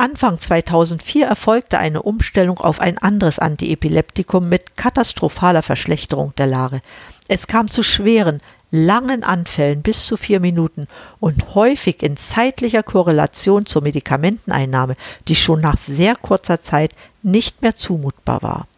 Anfang 0.00 0.38
2004 0.38 1.26
erfolgte 1.26 1.78
eine 1.78 2.02
Umstellung 2.02 2.58
auf 2.58 2.80
ein 2.80 2.96
anderes 2.96 3.38
Antiepileptikum 3.38 4.48
mit 4.48 4.74
katastrophaler 4.74 5.62
Verschlechterung 5.62 6.32
der 6.36 6.46
Lage. 6.46 6.80
Es 7.28 7.46
kam 7.46 7.68
zu 7.68 7.82
schweren, 7.82 8.40
langen 8.70 9.24
Anfällen 9.24 9.82
bis 9.82 10.06
zu 10.06 10.16
vier 10.16 10.40
Minuten 10.40 10.86
und 11.18 11.54
häufig 11.54 12.02
in 12.02 12.16
zeitlicher 12.16 12.82
Korrelation 12.82 13.66
zur 13.66 13.82
Medikamenteneinnahme, 13.82 14.96
die 15.28 15.36
schon 15.36 15.60
nach 15.60 15.76
sehr 15.76 16.16
kurzer 16.16 16.62
Zeit 16.62 16.92
nicht 17.22 17.60
mehr 17.60 17.76
zumutbar 17.76 18.40
war. 18.40 18.68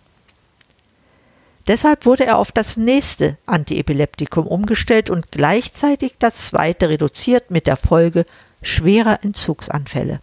Deshalb 1.68 2.04
wurde 2.04 2.26
er 2.26 2.38
auf 2.38 2.50
das 2.50 2.76
nächste 2.76 3.38
Antiepileptikum 3.46 4.48
umgestellt 4.48 5.08
und 5.08 5.30
gleichzeitig 5.30 6.16
das 6.18 6.46
zweite 6.46 6.88
reduziert 6.88 7.52
mit 7.52 7.68
der 7.68 7.76
Folge 7.76 8.26
schwerer 8.60 9.20
Entzugsanfälle. 9.22 10.18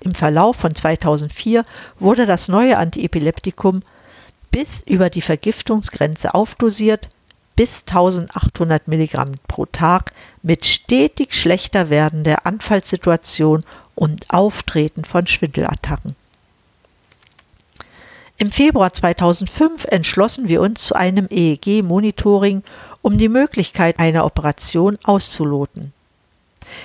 Im 0.00 0.14
Verlauf 0.14 0.56
von 0.56 0.74
2004 0.74 1.64
wurde 1.98 2.26
das 2.26 2.48
neue 2.48 2.78
Antiepileptikum 2.78 3.82
bis 4.50 4.80
über 4.80 5.10
die 5.10 5.20
Vergiftungsgrenze 5.20 6.34
aufdosiert, 6.34 7.08
bis 7.54 7.84
1800 7.86 8.88
Milligramm 8.88 9.32
pro 9.46 9.66
Tag 9.66 10.12
mit 10.42 10.64
stetig 10.64 11.34
schlechter 11.34 11.90
werdender 11.90 12.46
Anfallssituation 12.46 13.62
und 13.94 14.30
Auftreten 14.30 15.04
von 15.04 15.26
Schwindelattacken. 15.26 16.16
Im 18.38 18.50
Februar 18.50 18.90
2005 18.94 19.84
entschlossen 19.84 20.48
wir 20.48 20.62
uns 20.62 20.82
zu 20.82 20.94
einem 20.94 21.26
EEG-Monitoring, 21.28 22.62
um 23.02 23.18
die 23.18 23.28
Möglichkeit 23.28 23.98
einer 23.98 24.24
Operation 24.24 24.96
auszuloten. 25.04 25.92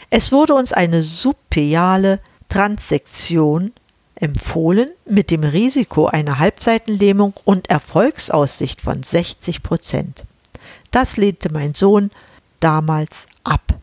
Es 0.10 0.34
wurde 0.34 0.54
uns 0.54 0.74
eine 0.74 1.02
subpiale 1.02 2.20
Transsektion 2.56 3.74
empfohlen 4.16 4.90
mit 5.06 5.30
dem 5.30 5.44
Risiko 5.44 6.06
einer 6.06 6.40
Halbseitenlähmung 6.40 7.34
und 7.44 7.70
Erfolgsaussicht 7.70 8.80
von 8.80 9.04
60 9.04 9.62
Prozent. 9.62 10.24
Das 10.90 11.18
lehnte 11.18 11.52
mein 11.52 11.74
Sohn 11.76 12.12
damals 12.62 13.26
ab. 13.44 13.76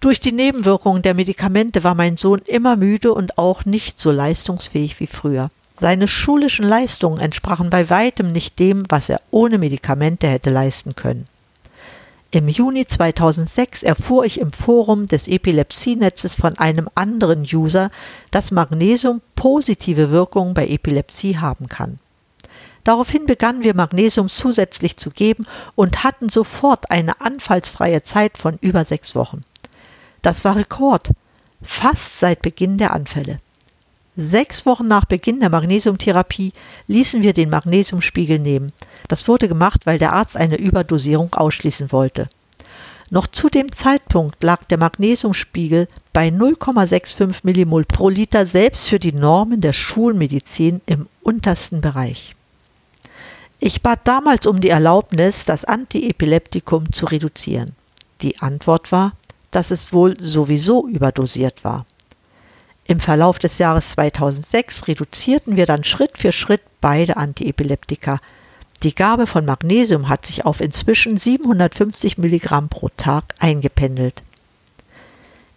Durch 0.00 0.20
die 0.20 0.32
Nebenwirkungen 0.32 1.02
der 1.02 1.12
Medikamente 1.12 1.84
war 1.84 1.94
mein 1.94 2.16
Sohn 2.16 2.40
immer 2.46 2.76
müde 2.76 3.12
und 3.12 3.36
auch 3.36 3.66
nicht 3.66 3.98
so 3.98 4.10
leistungsfähig 4.10 4.98
wie 4.98 5.06
früher. 5.06 5.50
Seine 5.78 6.08
schulischen 6.08 6.66
Leistungen 6.66 7.20
entsprachen 7.20 7.68
bei 7.68 7.90
weitem 7.90 8.32
nicht 8.32 8.58
dem, 8.58 8.84
was 8.88 9.10
er 9.10 9.20
ohne 9.30 9.58
Medikamente 9.58 10.26
hätte 10.26 10.48
leisten 10.48 10.96
können. 10.96 11.26
Im 12.32 12.46
Juni 12.46 12.86
2006 12.86 13.82
erfuhr 13.82 14.24
ich 14.24 14.38
im 14.38 14.52
Forum 14.52 15.06
des 15.06 15.26
Epilepsienetzes 15.26 16.36
von 16.36 16.56
einem 16.58 16.88
anderen 16.94 17.42
User, 17.42 17.90
dass 18.30 18.52
Magnesium 18.52 19.20
positive 19.34 20.10
Wirkungen 20.10 20.54
bei 20.54 20.68
Epilepsie 20.68 21.38
haben 21.38 21.68
kann. 21.68 21.96
Daraufhin 22.84 23.26
begannen 23.26 23.64
wir 23.64 23.74
Magnesium 23.74 24.28
zusätzlich 24.28 24.96
zu 24.96 25.10
geben 25.10 25.44
und 25.74 26.04
hatten 26.04 26.28
sofort 26.28 26.92
eine 26.92 27.20
anfallsfreie 27.20 28.04
Zeit 28.04 28.38
von 28.38 28.58
über 28.60 28.84
sechs 28.84 29.16
Wochen. 29.16 29.40
Das 30.22 30.44
war 30.44 30.54
Rekord, 30.54 31.10
fast 31.62 32.20
seit 32.20 32.42
Beginn 32.42 32.78
der 32.78 32.94
Anfälle. 32.94 33.40
Sechs 34.16 34.66
Wochen 34.66 34.88
nach 34.88 35.04
Beginn 35.04 35.40
der 35.40 35.50
Magnesiumtherapie 35.50 36.52
ließen 36.88 37.22
wir 37.22 37.32
den 37.32 37.48
Magnesiumspiegel 37.48 38.38
nehmen. 38.38 38.72
Das 39.08 39.28
wurde 39.28 39.48
gemacht, 39.48 39.86
weil 39.86 39.98
der 39.98 40.12
Arzt 40.12 40.36
eine 40.36 40.56
Überdosierung 40.56 41.34
ausschließen 41.34 41.92
wollte. 41.92 42.28
Noch 43.10 43.26
zu 43.26 43.48
dem 43.48 43.72
Zeitpunkt 43.72 44.42
lag 44.42 44.64
der 44.64 44.78
Magnesiumspiegel 44.78 45.88
bei 46.12 46.28
0,65 46.28 47.40
Millimol 47.42 47.84
pro 47.84 48.08
Liter 48.08 48.46
selbst 48.46 48.88
für 48.88 49.00
die 49.00 49.12
Normen 49.12 49.60
der 49.60 49.72
Schulmedizin 49.72 50.80
im 50.86 51.08
untersten 51.22 51.80
Bereich. 51.80 52.36
Ich 53.58 53.82
bat 53.82 54.00
damals 54.04 54.46
um 54.46 54.60
die 54.60 54.70
Erlaubnis, 54.70 55.44
das 55.44 55.64
Antiepileptikum 55.64 56.92
zu 56.92 57.06
reduzieren. 57.06 57.74
Die 58.22 58.38
Antwort 58.40 58.92
war, 58.92 59.12
dass 59.50 59.70
es 59.70 59.92
wohl 59.92 60.16
sowieso 60.20 60.86
überdosiert 60.86 61.64
war. 61.64 61.86
Im 62.90 62.98
Verlauf 62.98 63.38
des 63.38 63.58
Jahres 63.58 63.90
2006 63.90 64.88
reduzierten 64.88 65.54
wir 65.54 65.64
dann 65.64 65.84
Schritt 65.84 66.18
für 66.18 66.32
Schritt 66.32 66.62
beide 66.80 67.16
Antiepileptika, 67.18 68.18
die 68.82 68.96
Gabe 68.96 69.28
von 69.28 69.44
Magnesium 69.44 70.08
hat 70.08 70.26
sich 70.26 70.44
auf 70.44 70.60
inzwischen 70.60 71.16
750 71.16 72.18
Milligramm 72.18 72.68
pro 72.68 72.88
Tag 72.96 73.32
eingependelt. 73.38 74.24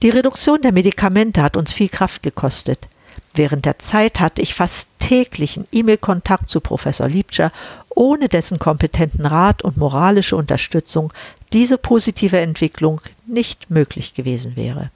Die 0.03 0.11
Reduktion 0.11 0.61
der 0.61 0.73
Medikamente 0.73 1.41
hat 1.41 1.57
uns 1.57 1.73
viel 1.73 1.89
Kraft 1.89 2.21
gekostet. 2.21 2.87
Während 3.33 3.65
der 3.65 3.79
Zeit 3.79 4.19
hatte 4.19 4.43
ich 4.43 4.53
fast 4.53 4.89
täglichen 4.99 5.65
E-Mail-Kontakt 5.71 6.49
zu 6.49 6.61
Professor 6.61 7.07
Liebscher, 7.07 7.51
ohne 7.95 8.29
dessen 8.29 8.59
kompetenten 8.59 9.25
Rat 9.25 9.63
und 9.63 9.77
moralische 9.77 10.35
Unterstützung 10.35 11.11
diese 11.51 11.79
positive 11.79 12.39
Entwicklung 12.39 13.01
nicht 13.25 13.71
möglich 13.71 14.13
gewesen 14.13 14.55
wäre. 14.55 14.91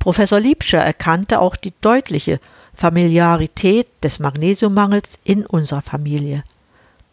Professor 0.00 0.40
Liebscher 0.40 0.78
erkannte 0.78 1.40
auch 1.40 1.56
die 1.56 1.74
deutliche 1.82 2.40
Familiarität 2.74 3.86
des 4.02 4.18
Magnesiummangels 4.18 5.18
in 5.24 5.44
unserer 5.44 5.82
Familie. 5.82 6.42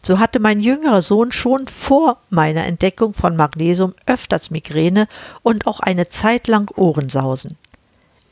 So 0.02 0.18
hatte 0.18 0.40
mein 0.40 0.60
jüngerer 0.60 1.02
Sohn 1.02 1.30
schon 1.30 1.68
vor 1.68 2.16
meiner 2.30 2.64
Entdeckung 2.64 3.12
von 3.12 3.36
Magnesium 3.36 3.94
öfters 4.06 4.50
Migräne 4.50 5.06
und 5.42 5.66
auch 5.66 5.80
eine 5.80 6.08
Zeit 6.08 6.48
lang 6.48 6.70
Ohrensausen. 6.76 7.58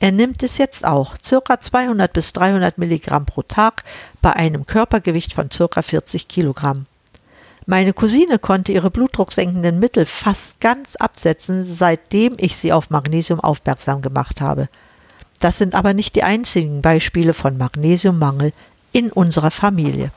Er 0.00 0.12
nimmt 0.12 0.42
es 0.42 0.56
jetzt 0.56 0.86
auch, 0.86 1.16
circa 1.22 1.60
200 1.60 2.10
bis 2.12 2.32
300 2.32 2.78
Milligramm 2.78 3.26
pro 3.26 3.42
Tag 3.42 3.84
bei 4.22 4.32
einem 4.32 4.64
Körpergewicht 4.64 5.34
von 5.34 5.50
circa 5.50 5.82
40 5.82 6.28
Kilogramm. 6.28 6.86
Meine 7.68 7.92
Cousine 7.92 8.38
konnte 8.38 8.70
ihre 8.70 8.92
blutdrucksenkenden 8.92 9.80
Mittel 9.80 10.06
fast 10.06 10.60
ganz 10.60 10.94
absetzen, 10.94 11.66
seitdem 11.66 12.34
ich 12.38 12.56
sie 12.56 12.72
auf 12.72 12.90
Magnesium 12.90 13.40
aufmerksam 13.40 14.02
gemacht 14.02 14.40
habe. 14.40 14.68
Das 15.40 15.58
sind 15.58 15.74
aber 15.74 15.92
nicht 15.92 16.14
die 16.14 16.22
einzigen 16.22 16.80
Beispiele 16.80 17.32
von 17.32 17.58
Magnesiummangel 17.58 18.52
in 18.92 19.10
unserer 19.10 19.50
Familie. 19.50 20.12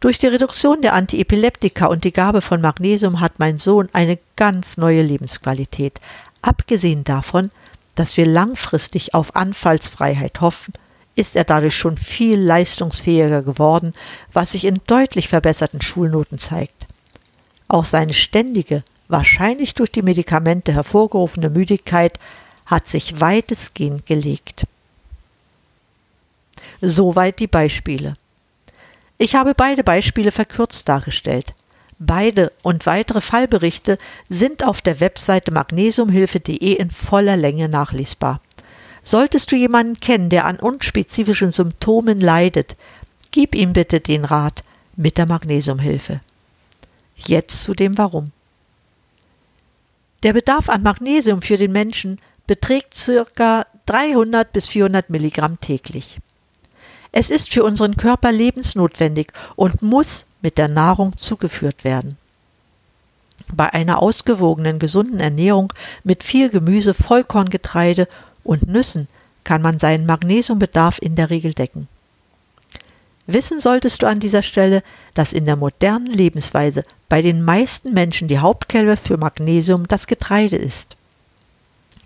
Durch 0.00 0.18
die 0.18 0.26
Reduktion 0.26 0.82
der 0.82 0.92
Antiepileptika 0.92 1.86
und 1.86 2.04
die 2.04 2.12
Gabe 2.12 2.42
von 2.42 2.60
Magnesium 2.60 3.20
hat 3.20 3.38
mein 3.38 3.56
Sohn 3.56 3.88
eine 3.94 4.18
ganz 4.36 4.76
neue 4.76 5.00
Lebensqualität. 5.00 5.98
Abgesehen 6.42 7.04
davon, 7.04 7.50
dass 7.94 8.18
wir 8.18 8.26
langfristig 8.26 9.14
auf 9.14 9.34
Anfallsfreiheit 9.34 10.42
hoffen, 10.42 10.74
ist 11.16 11.36
er 11.36 11.44
dadurch 11.44 11.76
schon 11.76 11.96
viel 11.96 12.38
leistungsfähiger 12.38 13.42
geworden, 13.42 13.92
was 14.32 14.52
sich 14.52 14.64
in 14.64 14.80
deutlich 14.86 15.28
verbesserten 15.28 15.80
Schulnoten 15.80 16.38
zeigt. 16.38 16.86
Auch 17.68 17.84
seine 17.84 18.14
ständige, 18.14 18.82
wahrscheinlich 19.08 19.74
durch 19.74 19.92
die 19.92 20.02
Medikamente 20.02 20.72
hervorgerufene 20.72 21.50
Müdigkeit 21.50 22.18
hat 22.66 22.88
sich 22.88 23.20
weitestgehend 23.20 24.06
gelegt. 24.06 24.66
Soweit 26.80 27.38
die 27.38 27.46
Beispiele. 27.46 28.14
Ich 29.18 29.34
habe 29.34 29.54
beide 29.54 29.84
Beispiele 29.84 30.32
verkürzt 30.32 30.88
dargestellt. 30.88 31.54
Beide 31.98 32.52
und 32.62 32.86
weitere 32.86 33.20
Fallberichte 33.20 33.98
sind 34.28 34.64
auf 34.64 34.82
der 34.82 35.00
Webseite 35.00 35.52
magnesiumhilfe.de 35.52 36.72
in 36.72 36.90
voller 36.90 37.36
Länge 37.36 37.68
nachlesbar. 37.68 38.40
Solltest 39.04 39.52
du 39.52 39.56
jemanden 39.56 40.00
kennen, 40.00 40.30
der 40.30 40.46
an 40.46 40.58
unspezifischen 40.58 41.52
Symptomen 41.52 42.20
leidet, 42.20 42.74
gib 43.30 43.54
ihm 43.54 43.74
bitte 43.74 44.00
den 44.00 44.24
Rat 44.24 44.64
mit 44.96 45.18
der 45.18 45.26
Magnesiumhilfe. 45.26 46.20
Jetzt 47.16 47.62
zu 47.62 47.74
dem 47.74 47.96
Warum. 47.98 48.26
Der 50.22 50.32
Bedarf 50.32 50.70
an 50.70 50.82
Magnesium 50.82 51.42
für 51.42 51.58
den 51.58 51.70
Menschen 51.72 52.18
beträgt 52.46 52.94
ca. 53.34 53.66
300 53.86 54.50
bis 54.52 54.68
400 54.68 55.10
Milligramm 55.10 55.60
täglich. 55.60 56.18
Es 57.12 57.28
ist 57.28 57.52
für 57.52 57.62
unseren 57.62 57.96
Körper 57.96 58.32
lebensnotwendig 58.32 59.32
und 59.54 59.82
muss 59.82 60.24
mit 60.40 60.56
der 60.56 60.68
Nahrung 60.68 61.16
zugeführt 61.16 61.84
werden. 61.84 62.16
Bei 63.52 63.72
einer 63.72 64.00
ausgewogenen, 64.00 64.78
gesunden 64.78 65.20
Ernährung 65.20 65.72
mit 66.02 66.24
viel 66.24 66.48
Gemüse, 66.48 66.94
Vollkorngetreide 66.94 68.08
und 68.44 68.68
Nüssen 68.68 69.08
kann 69.42 69.62
man 69.62 69.78
seinen 69.78 70.06
Magnesiumbedarf 70.06 70.98
in 71.00 71.16
der 71.16 71.30
Regel 71.30 71.52
decken. 71.54 71.88
Wissen 73.26 73.60
solltest 73.60 74.02
du 74.02 74.06
an 74.06 74.20
dieser 74.20 74.42
Stelle, 74.42 74.82
dass 75.14 75.32
in 75.32 75.46
der 75.46 75.56
modernen 75.56 76.12
Lebensweise 76.12 76.84
bei 77.08 77.22
den 77.22 77.42
meisten 77.42 77.94
Menschen 77.94 78.28
die 78.28 78.38
Hauptquelle 78.38 78.96
für 78.96 79.16
Magnesium 79.16 79.88
das 79.88 80.06
Getreide 80.06 80.56
ist. 80.56 80.96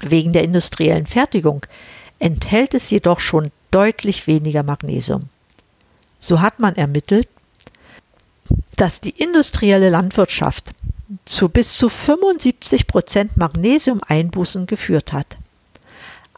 Wegen 0.01 0.33
der 0.33 0.45
industriellen 0.45 1.07
Fertigung 1.07 1.67
enthält 2.21 2.75
es 2.75 2.91
jedoch 2.91 3.19
schon 3.19 3.51
deutlich 3.71 4.27
weniger 4.27 4.63
Magnesium. 4.63 5.25
So 6.21 6.41
hat 6.41 6.61
man 6.61 6.77
ermittelt, 6.77 7.29
dass 8.77 9.01
die 9.01 9.11
industrielle 9.11 9.91
Landwirtschaft 9.91 10.73
zu 11.25 11.49
bis 11.49 11.77
zu 11.77 11.89
75 11.89 12.87
Prozent 12.87 13.37
Magnesiumeinbußen 13.37 14.67
geführt 14.67 15.13
hat. 15.13 15.39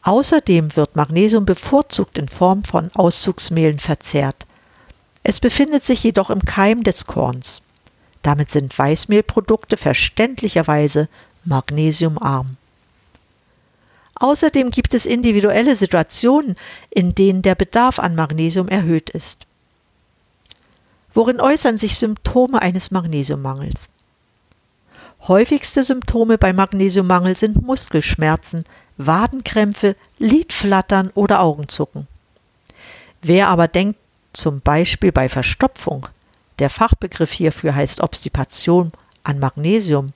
Außerdem 0.03 0.77
wird 0.77 0.97
Magnesium 0.97 1.45
bevorzugt 1.45 2.17
in 2.17 2.29
Form 2.29 2.65
von 2.65 2.91
Auszugsmehlen 2.95 3.79
verzehrt. 3.79 4.47
Es 5.23 5.41
befindet 5.41 5.85
sich 5.85 6.03
jedoch 6.03 6.31
im 6.31 6.45
Keim 6.45 6.83
des 6.83 7.07
Korns. 7.07 7.63
Damit 8.23 8.51
sind 8.51 8.79
Weißmehlprodukte 8.79 9.77
verständlicherweise 9.77 11.09
magnesiumarm. 11.45 12.47
Außerdem 14.15 14.71
gibt 14.71 14.93
es 14.93 15.07
individuelle 15.07 15.75
Situationen, 15.77 16.57
in 16.91 17.15
denen 17.15 17.41
der 17.43 17.55
Bedarf 17.55 17.99
an 17.99 18.15
Magnesium 18.15 18.69
erhöht 18.69 19.11
ist. 19.11 19.47
Worin 21.15 21.41
äußern 21.41 21.79
sich 21.79 21.97
Symptome 21.97 22.61
eines 22.61 22.91
Magnesiummangels? 22.91 23.89
Häufigste 25.27 25.85
Symptome 25.85 26.39
bei 26.39 26.53
Magnesiummangel 26.53 27.37
sind 27.37 27.63
Muskelschmerzen, 27.63 28.65
Wadenkrämpfe, 29.07 29.97
Lidflattern 30.19 31.11
oder 31.15 31.41
Augenzucken. 31.41 32.07
Wer 33.23 33.49
aber 33.49 33.69
denkt 33.69 33.99
zum 34.33 34.61
Beispiel 34.61 35.13
bei 35.13 35.29
Verstopfung, 35.29 36.09
der 36.59 36.71
Fachbegriff 36.71 37.31
hierfür 37.33 37.75
heißt 37.75 38.01
Obstipation, 38.01 38.91
an 39.25 39.39
Magnesium. 39.39 40.07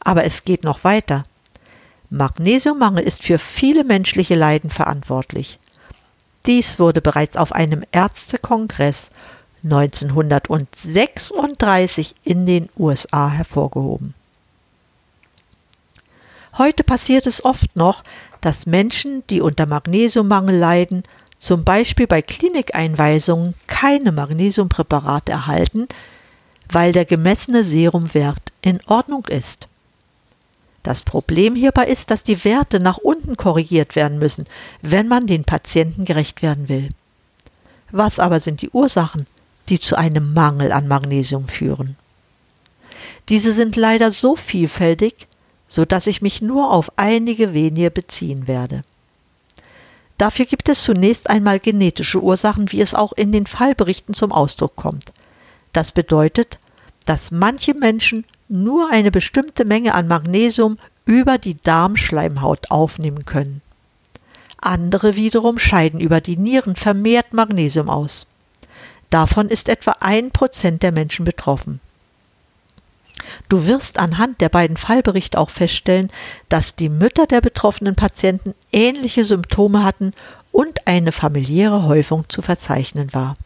Aber 0.00 0.24
es 0.24 0.44
geht 0.44 0.64
noch 0.64 0.84
weiter. 0.84 1.22
Magnesiummangel 2.08 3.04
ist 3.04 3.22
für 3.22 3.38
viele 3.38 3.84
menschliche 3.84 4.34
Leiden 4.34 4.70
verantwortlich. 4.70 5.58
Dies 6.46 6.78
wurde 6.78 7.02
bereits 7.02 7.36
auf 7.36 7.52
einem 7.52 7.84
Ärztekongress 7.92 9.10
1936 9.62 12.14
in 12.24 12.46
den 12.46 12.70
USA 12.78 13.28
hervorgehoben. 13.28 14.14
Heute 16.60 16.84
passiert 16.84 17.26
es 17.26 17.42
oft 17.42 17.74
noch, 17.74 18.04
dass 18.42 18.66
Menschen, 18.66 19.22
die 19.30 19.40
unter 19.40 19.64
Magnesiummangel 19.64 20.58
leiden, 20.58 21.04
zum 21.38 21.64
Beispiel 21.64 22.06
bei 22.06 22.20
Klinikeinweisungen 22.20 23.54
keine 23.66 24.12
Magnesiumpräparate 24.12 25.32
erhalten, 25.32 25.88
weil 26.70 26.92
der 26.92 27.06
gemessene 27.06 27.64
Serumwert 27.64 28.52
in 28.60 28.78
Ordnung 28.84 29.24
ist. 29.28 29.68
Das 30.82 31.02
Problem 31.02 31.54
hierbei 31.54 31.86
ist, 31.86 32.10
dass 32.10 32.24
die 32.24 32.44
Werte 32.44 32.78
nach 32.78 32.98
unten 32.98 33.38
korrigiert 33.38 33.96
werden 33.96 34.18
müssen, 34.18 34.44
wenn 34.82 35.08
man 35.08 35.26
den 35.26 35.44
Patienten 35.44 36.04
gerecht 36.04 36.42
werden 36.42 36.68
will. 36.68 36.90
Was 37.90 38.18
aber 38.18 38.38
sind 38.38 38.60
die 38.60 38.68
Ursachen, 38.68 39.26
die 39.70 39.80
zu 39.80 39.96
einem 39.96 40.34
Mangel 40.34 40.72
an 40.72 40.88
Magnesium 40.88 41.48
führen? 41.48 41.96
Diese 43.30 43.52
sind 43.52 43.76
leider 43.76 44.10
so 44.12 44.36
vielfältig, 44.36 45.26
so 45.70 45.86
dass 45.86 46.06
ich 46.06 46.20
mich 46.20 46.42
nur 46.42 46.70
auf 46.70 46.92
einige 46.96 47.54
wenige 47.54 47.90
beziehen 47.90 48.46
werde. 48.46 48.82
Dafür 50.18 50.44
gibt 50.44 50.68
es 50.68 50.84
zunächst 50.84 51.30
einmal 51.30 51.60
genetische 51.60 52.22
Ursachen, 52.22 52.70
wie 52.72 52.82
es 52.82 52.92
auch 52.92 53.14
in 53.14 53.32
den 53.32 53.46
Fallberichten 53.46 54.12
zum 54.12 54.32
Ausdruck 54.32 54.76
kommt. 54.76 55.12
Das 55.72 55.92
bedeutet, 55.92 56.58
dass 57.06 57.30
manche 57.30 57.72
Menschen 57.72 58.26
nur 58.48 58.90
eine 58.90 59.10
bestimmte 59.10 59.64
Menge 59.64 59.94
an 59.94 60.08
Magnesium 60.08 60.76
über 61.06 61.38
die 61.38 61.56
Darmschleimhaut 61.56 62.70
aufnehmen 62.70 63.24
können. 63.24 63.62
Andere 64.60 65.16
wiederum 65.16 65.58
scheiden 65.58 66.00
über 66.00 66.20
die 66.20 66.36
Nieren 66.36 66.76
vermehrt 66.76 67.32
Magnesium 67.32 67.88
aus. 67.88 68.26
Davon 69.08 69.48
ist 69.48 69.68
etwa 69.68 69.96
ein 70.00 70.32
Prozent 70.32 70.82
der 70.82 70.92
Menschen 70.92 71.24
betroffen. 71.24 71.80
Du 73.48 73.66
wirst 73.66 73.98
anhand 73.98 74.40
der 74.40 74.48
beiden 74.48 74.76
Fallberichte 74.76 75.38
auch 75.38 75.50
feststellen, 75.50 76.08
dass 76.48 76.76
die 76.76 76.88
Mütter 76.88 77.26
der 77.26 77.40
betroffenen 77.40 77.96
Patienten 77.96 78.54
ähnliche 78.72 79.24
Symptome 79.24 79.84
hatten 79.84 80.12
und 80.52 80.86
eine 80.86 81.12
familiäre 81.12 81.84
Häufung 81.84 82.24
zu 82.28 82.42
verzeichnen 82.42 83.12
war. 83.12 83.36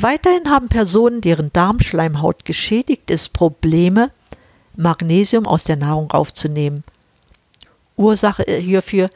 Weiterhin 0.00 0.48
haben 0.50 0.68
Personen, 0.68 1.20
deren 1.20 1.52
Darmschleimhaut 1.52 2.44
geschädigt 2.44 3.10
ist, 3.10 3.32
Probleme, 3.32 4.10
Magnesium 4.76 5.46
aus 5.46 5.64
der 5.64 5.76
Nahrung 5.76 6.12
aufzunehmen. 6.12 6.84
Ursache 7.96 8.44
hierfür 8.44 9.10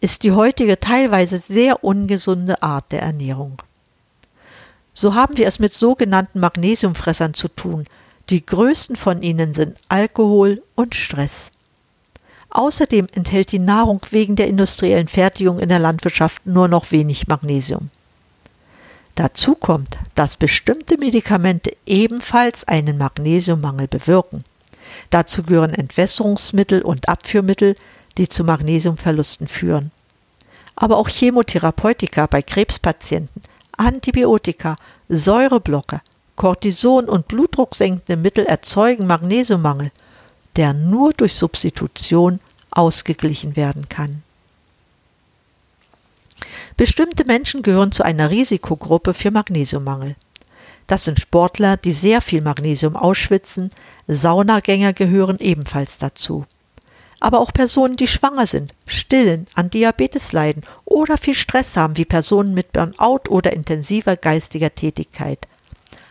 ist 0.00 0.22
die 0.22 0.32
heutige 0.32 0.78
teilweise 0.78 1.38
sehr 1.38 1.82
ungesunde 1.82 2.62
Art 2.62 2.92
der 2.92 3.02
Ernährung. 3.02 3.60
So 4.98 5.14
haben 5.14 5.36
wir 5.36 5.46
es 5.46 5.58
mit 5.58 5.74
sogenannten 5.74 6.40
Magnesiumfressern 6.40 7.34
zu 7.34 7.48
tun. 7.48 7.84
Die 8.30 8.44
größten 8.44 8.96
von 8.96 9.22
ihnen 9.22 9.52
sind 9.52 9.76
Alkohol 9.88 10.62
und 10.74 10.94
Stress. 10.94 11.52
Außerdem 12.48 13.06
enthält 13.14 13.52
die 13.52 13.58
Nahrung 13.58 14.00
wegen 14.10 14.36
der 14.36 14.48
industriellen 14.48 15.06
Fertigung 15.06 15.60
in 15.60 15.68
der 15.68 15.80
Landwirtschaft 15.80 16.46
nur 16.46 16.66
noch 16.66 16.92
wenig 16.92 17.28
Magnesium. 17.28 17.90
Dazu 19.16 19.54
kommt, 19.54 19.98
dass 20.14 20.36
bestimmte 20.36 20.96
Medikamente 20.96 21.76
ebenfalls 21.84 22.66
einen 22.66 22.96
Magnesiummangel 22.96 23.88
bewirken. 23.88 24.42
Dazu 25.10 25.42
gehören 25.42 25.74
Entwässerungsmittel 25.74 26.80
und 26.80 27.10
Abführmittel, 27.10 27.76
die 28.16 28.28
zu 28.28 28.44
Magnesiumverlusten 28.44 29.46
führen. 29.46 29.90
Aber 30.74 30.96
auch 30.96 31.10
Chemotherapeutika 31.10 32.26
bei 32.26 32.40
Krebspatienten, 32.40 33.42
Antibiotika, 33.76 34.76
Säureblocker, 35.08 36.02
Cortison 36.36 37.08
und 37.08 37.28
blutdrucksenkende 37.28 38.16
Mittel 38.16 38.44
erzeugen 38.44 39.06
Magnesiummangel, 39.06 39.90
der 40.56 40.72
nur 40.72 41.12
durch 41.12 41.34
Substitution 41.34 42.40
ausgeglichen 42.70 43.56
werden 43.56 43.88
kann. 43.88 44.22
Bestimmte 46.76 47.24
Menschen 47.24 47.62
gehören 47.62 47.92
zu 47.92 48.02
einer 48.02 48.30
Risikogruppe 48.30 49.14
für 49.14 49.30
Magnesiummangel. 49.30 50.14
Das 50.86 51.04
sind 51.04 51.18
Sportler, 51.18 51.76
die 51.76 51.92
sehr 51.92 52.20
viel 52.20 52.42
Magnesium 52.42 52.96
ausschwitzen, 52.96 53.70
Saunagänger 54.06 54.92
gehören 54.92 55.38
ebenfalls 55.38 55.98
dazu. 55.98 56.44
Aber 57.20 57.40
auch 57.40 57.52
Personen, 57.52 57.96
die 57.96 58.06
schwanger 58.06 58.46
sind, 58.46 58.74
stillen, 58.86 59.46
an 59.54 59.70
Diabetes 59.70 60.32
leiden 60.32 60.62
oder 60.84 61.16
viel 61.16 61.34
Stress 61.34 61.76
haben, 61.76 61.96
wie 61.96 62.04
Personen 62.04 62.52
mit 62.54 62.72
Burnout 62.72 63.30
oder 63.30 63.52
intensiver 63.52 64.16
geistiger 64.16 64.74
Tätigkeit. 64.74 65.46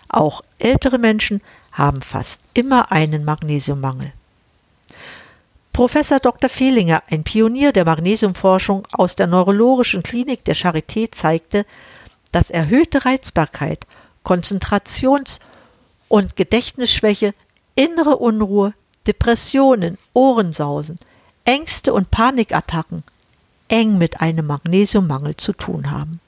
Auch 0.10 0.42
ältere 0.60 0.98
Menschen 0.98 1.42
haben 1.72 2.02
fast 2.02 2.42
immer 2.54 2.92
einen 2.92 3.26
Magnesiummangel. 3.26 4.14
Professor 5.74 6.22
Dr. 6.22 6.50
Fehlinger, 6.50 7.04
ein 7.10 7.26
Pionier 7.26 7.74
der 7.74 7.84
Magnesiumforschung 7.84 8.88
aus 8.94 9.18
der 9.18 9.28
Neurologischen 9.28 10.04
Klinik 10.04 10.46
der 10.46 10.56
Charité, 10.56 11.12
zeigte, 11.12 11.66
dass 12.32 12.50
erhöhte 12.50 13.04
Reizbarkeit, 13.04 13.86
Konzentrations- 14.24 15.40
und 16.08 16.38
Gedächtnisschwäche, 16.38 17.34
innere 17.76 18.16
Unruhe, 18.16 18.74
Depressionen, 19.08 19.98
Ohrensausen, 20.14 20.98
Ängste 21.46 21.94
und 21.94 22.12
Panikattacken 22.12 23.04
eng 23.68 23.98
mit 23.98 24.22
einem 24.22 24.48
Magnesiummangel 24.48 25.38
zu 25.38 25.54
tun 25.54 25.92
haben. 25.92 26.20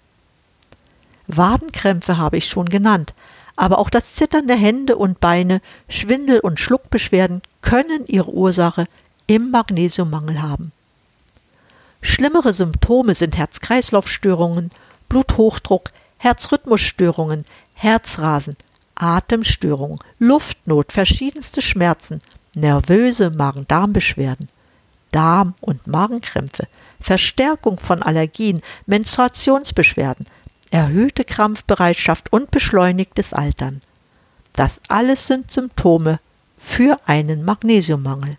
Wadenkrämpfe 1.28 2.18
habe 2.18 2.38
ich 2.38 2.48
schon 2.48 2.70
genannt, 2.70 3.14
aber 3.56 3.80
auch 3.80 3.90
das 3.90 4.16
Zittern 4.16 4.48
der 4.48 4.56
Hände 4.56 4.96
und 4.96 5.20
Beine, 5.20 5.62
Schwindel 5.90 6.40
und 6.40 6.60
Schluckbeschwerden 6.60 7.42
können 7.62 8.06
ihre 8.08 8.32
Ursache 8.32 8.88
im 9.28 9.52
Magnesiummangel 9.52 10.42
haben. 10.42 10.72
Schlimmere 12.02 12.54
Symptome 12.54 13.16
sind 13.16 13.36
Herz-Kreislauf-Störungen, 13.38 14.70
Bluthochdruck, 15.10 15.92
Herzrhythmusstörungen, 16.18 17.46
Herzrasen, 17.74 18.56
Atemstörungen, 18.96 20.00
Luftnot, 20.20 20.92
verschiedenste 20.92 21.62
Schmerzen, 21.62 22.20
nervöse 22.58 23.30
Magen-Darm-Beschwerden, 23.30 24.50
Darm- 25.12 25.54
und 25.62 25.88
Magenkrämpfe, 25.88 26.68
Verstärkung 27.00 27.80
von 27.80 28.04
Allergien, 28.04 28.62
Menstruationsbeschwerden, 28.86 30.26
erhöhte 30.72 31.24
Krampfbereitschaft 31.24 32.34
und 32.34 32.52
beschleunigtes 32.52 33.34
Altern. 33.34 33.82
Das 34.54 34.82
alles 34.90 35.28
sind 35.28 35.52
Symptome 35.52 36.20
für 36.58 37.00
einen 37.06 37.46
Magnesiummangel. 37.46 38.38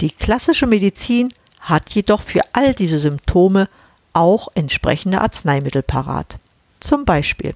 Die 0.00 0.10
klassische 0.10 0.66
Medizin 0.66 1.32
hat 1.60 1.90
jedoch 1.90 2.20
für 2.20 2.42
all 2.52 2.74
diese 2.74 2.98
Symptome 2.98 3.68
auch 4.12 4.48
entsprechende 4.54 5.20
Arzneimittel 5.20 5.82
parat. 5.82 6.38
Zum 6.80 7.04
Beispiel 7.04 7.54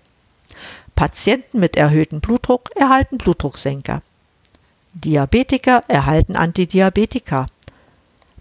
Patienten 0.95 1.59
mit 1.59 1.77
erhöhtem 1.77 2.21
Blutdruck 2.21 2.71
erhalten 2.77 3.19
Blutdrucksenker. 3.19 4.01
Diabetiker 4.99 5.83
erhalten 5.89 6.37
Antidiabetika. 6.37 7.45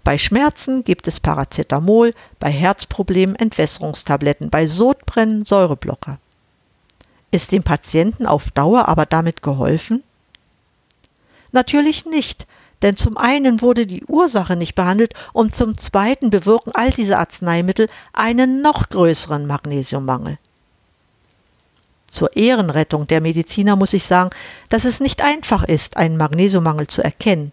Bei 0.02 0.16
Schmerzen 0.16 0.84
gibt 0.84 1.06
es 1.06 1.20
Paracetamol, 1.20 2.14
bei 2.38 2.50
Herzproblemen 2.50 3.36
Entwässerungstabletten, 3.36 4.48
bei 4.48 4.66
Sodbrennen 4.66 5.44
Säureblocker. 5.44 6.18
Ist 7.30 7.52
dem 7.52 7.62
Patienten 7.62 8.24
auf 8.24 8.50
Dauer 8.50 8.88
aber 8.88 9.04
damit 9.04 9.42
geholfen? 9.42 10.02
Natürlich 11.52 12.06
nicht, 12.06 12.46
denn 12.80 12.96
zum 12.96 13.18
einen 13.18 13.60
wurde 13.60 13.86
die 13.86 14.06
Ursache 14.06 14.56
nicht 14.56 14.74
behandelt 14.74 15.12
und 15.34 15.54
zum 15.54 15.76
zweiten 15.76 16.30
bewirken 16.30 16.70
all 16.72 16.90
diese 16.90 17.18
Arzneimittel 17.18 17.88
einen 18.14 18.62
noch 18.62 18.88
größeren 18.88 19.46
Magnesiummangel. 19.46 20.38
Zur 22.08 22.36
Ehrenrettung 22.36 23.06
der 23.06 23.20
Mediziner 23.20 23.76
muss 23.76 23.92
ich 23.92 24.04
sagen, 24.04 24.30
dass 24.68 24.84
es 24.84 25.00
nicht 25.00 25.22
einfach 25.22 25.64
ist, 25.64 25.96
einen 25.96 26.16
Magnesiummangel 26.16 26.86
zu 26.86 27.02
erkennen. 27.02 27.52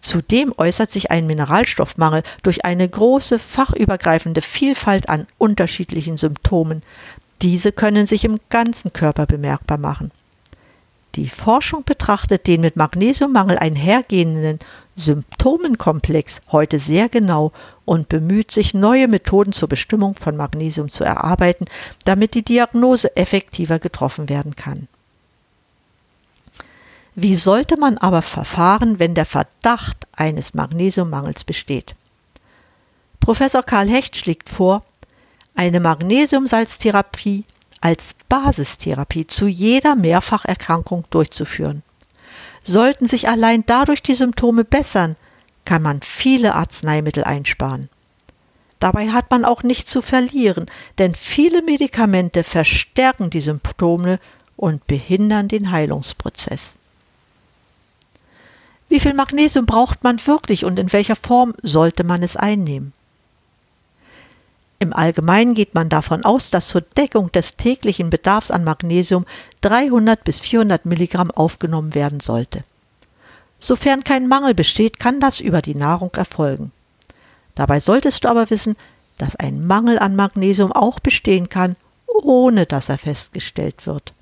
Zudem 0.00 0.54
äußert 0.56 0.90
sich 0.90 1.10
ein 1.10 1.26
Mineralstoffmangel 1.26 2.22
durch 2.42 2.64
eine 2.64 2.88
große 2.88 3.38
fachübergreifende 3.38 4.40
Vielfalt 4.40 5.08
an 5.08 5.26
unterschiedlichen 5.38 6.16
Symptomen. 6.16 6.82
Diese 7.42 7.72
können 7.72 8.06
sich 8.06 8.24
im 8.24 8.38
ganzen 8.48 8.92
Körper 8.92 9.26
bemerkbar 9.26 9.78
machen. 9.78 10.10
Die 11.16 11.28
Forschung 11.28 11.84
betrachtet 11.84 12.46
den 12.46 12.60
mit 12.60 12.76
Magnesiummangel 12.76 13.58
einhergehenden 13.58 14.60
Symptomenkomplex 14.96 16.40
heute 16.52 16.78
sehr 16.78 17.08
genau 17.08 17.52
und 17.90 18.08
bemüht 18.08 18.52
sich, 18.52 18.72
neue 18.72 19.08
Methoden 19.08 19.52
zur 19.52 19.68
Bestimmung 19.68 20.14
von 20.14 20.36
Magnesium 20.36 20.90
zu 20.90 21.02
erarbeiten, 21.02 21.64
damit 22.04 22.34
die 22.34 22.44
Diagnose 22.44 23.16
effektiver 23.16 23.80
getroffen 23.80 24.28
werden 24.28 24.54
kann. 24.54 24.86
Wie 27.16 27.34
sollte 27.34 27.76
man 27.76 27.98
aber 27.98 28.22
verfahren, 28.22 29.00
wenn 29.00 29.16
der 29.16 29.26
Verdacht 29.26 30.06
eines 30.12 30.54
Magnesiummangels 30.54 31.42
besteht? 31.42 31.96
Professor 33.18 33.64
Karl 33.64 33.88
Hecht 33.88 34.16
schlägt 34.16 34.50
vor, 34.50 34.84
eine 35.56 35.80
Magnesiumsalztherapie 35.80 37.42
als 37.80 38.14
Basistherapie 38.28 39.26
zu 39.26 39.48
jeder 39.48 39.96
Mehrfacherkrankung 39.96 41.06
durchzuführen. 41.10 41.82
Sollten 42.62 43.08
sich 43.08 43.28
allein 43.28 43.64
dadurch 43.66 44.00
die 44.00 44.14
Symptome 44.14 44.62
bessern, 44.62 45.16
kann 45.64 45.82
man 45.82 46.02
viele 46.02 46.54
Arzneimittel 46.54 47.24
einsparen. 47.24 47.88
Dabei 48.80 49.10
hat 49.10 49.30
man 49.30 49.44
auch 49.44 49.62
nichts 49.62 49.90
zu 49.90 50.00
verlieren, 50.00 50.66
denn 50.98 51.14
viele 51.14 51.62
Medikamente 51.62 52.44
verstärken 52.44 53.28
die 53.28 53.42
Symptome 53.42 54.18
und 54.56 54.86
behindern 54.86 55.48
den 55.48 55.70
Heilungsprozess. 55.70 56.74
Wie 58.88 58.98
viel 58.98 59.14
Magnesium 59.14 59.66
braucht 59.66 60.02
man 60.02 60.26
wirklich 60.26 60.64
und 60.64 60.78
in 60.78 60.92
welcher 60.92 61.14
Form 61.14 61.54
sollte 61.62 62.04
man 62.04 62.22
es 62.22 62.36
einnehmen? 62.36 62.92
Im 64.80 64.94
Allgemeinen 64.94 65.54
geht 65.54 65.74
man 65.74 65.90
davon 65.90 66.24
aus, 66.24 66.50
dass 66.50 66.68
zur 66.68 66.80
Deckung 66.80 67.30
des 67.30 67.58
täglichen 67.58 68.08
Bedarfs 68.08 68.50
an 68.50 68.64
Magnesium 68.64 69.26
300 69.60 70.24
bis 70.24 70.40
400 70.40 70.86
Milligramm 70.86 71.30
aufgenommen 71.30 71.94
werden 71.94 72.20
sollte. 72.20 72.64
Sofern 73.60 74.02
kein 74.02 74.26
Mangel 74.26 74.54
besteht, 74.54 74.98
kann 74.98 75.20
das 75.20 75.40
über 75.40 75.60
die 75.62 75.74
Nahrung 75.74 76.10
erfolgen. 76.14 76.72
Dabei 77.54 77.78
solltest 77.78 78.24
du 78.24 78.28
aber 78.28 78.48
wissen, 78.50 78.76
dass 79.18 79.36
ein 79.36 79.66
Mangel 79.66 79.98
an 79.98 80.16
Magnesium 80.16 80.72
auch 80.72 80.98
bestehen 80.98 81.50
kann, 81.50 81.76
ohne 82.06 82.64
dass 82.64 82.88
er 82.88 82.98
festgestellt 82.98 83.86
wird. 83.86 84.14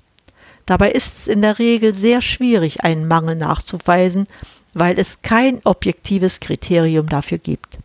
Dabei 0.65 0.91
ist 0.91 1.15
es 1.15 1.27
in 1.27 1.41
der 1.41 1.57
Regel 1.57 1.93
sehr 1.93 2.21
schwierig, 2.21 2.83
einen 2.83 3.07
Mangel 3.07 3.35
nachzuweisen, 3.35 4.27
weil 4.73 4.99
es 4.99 5.21
kein 5.21 5.61
objektives 5.63 6.41
Kriterium 6.41 7.07
dafür 7.07 7.37
gibt. 7.37 7.79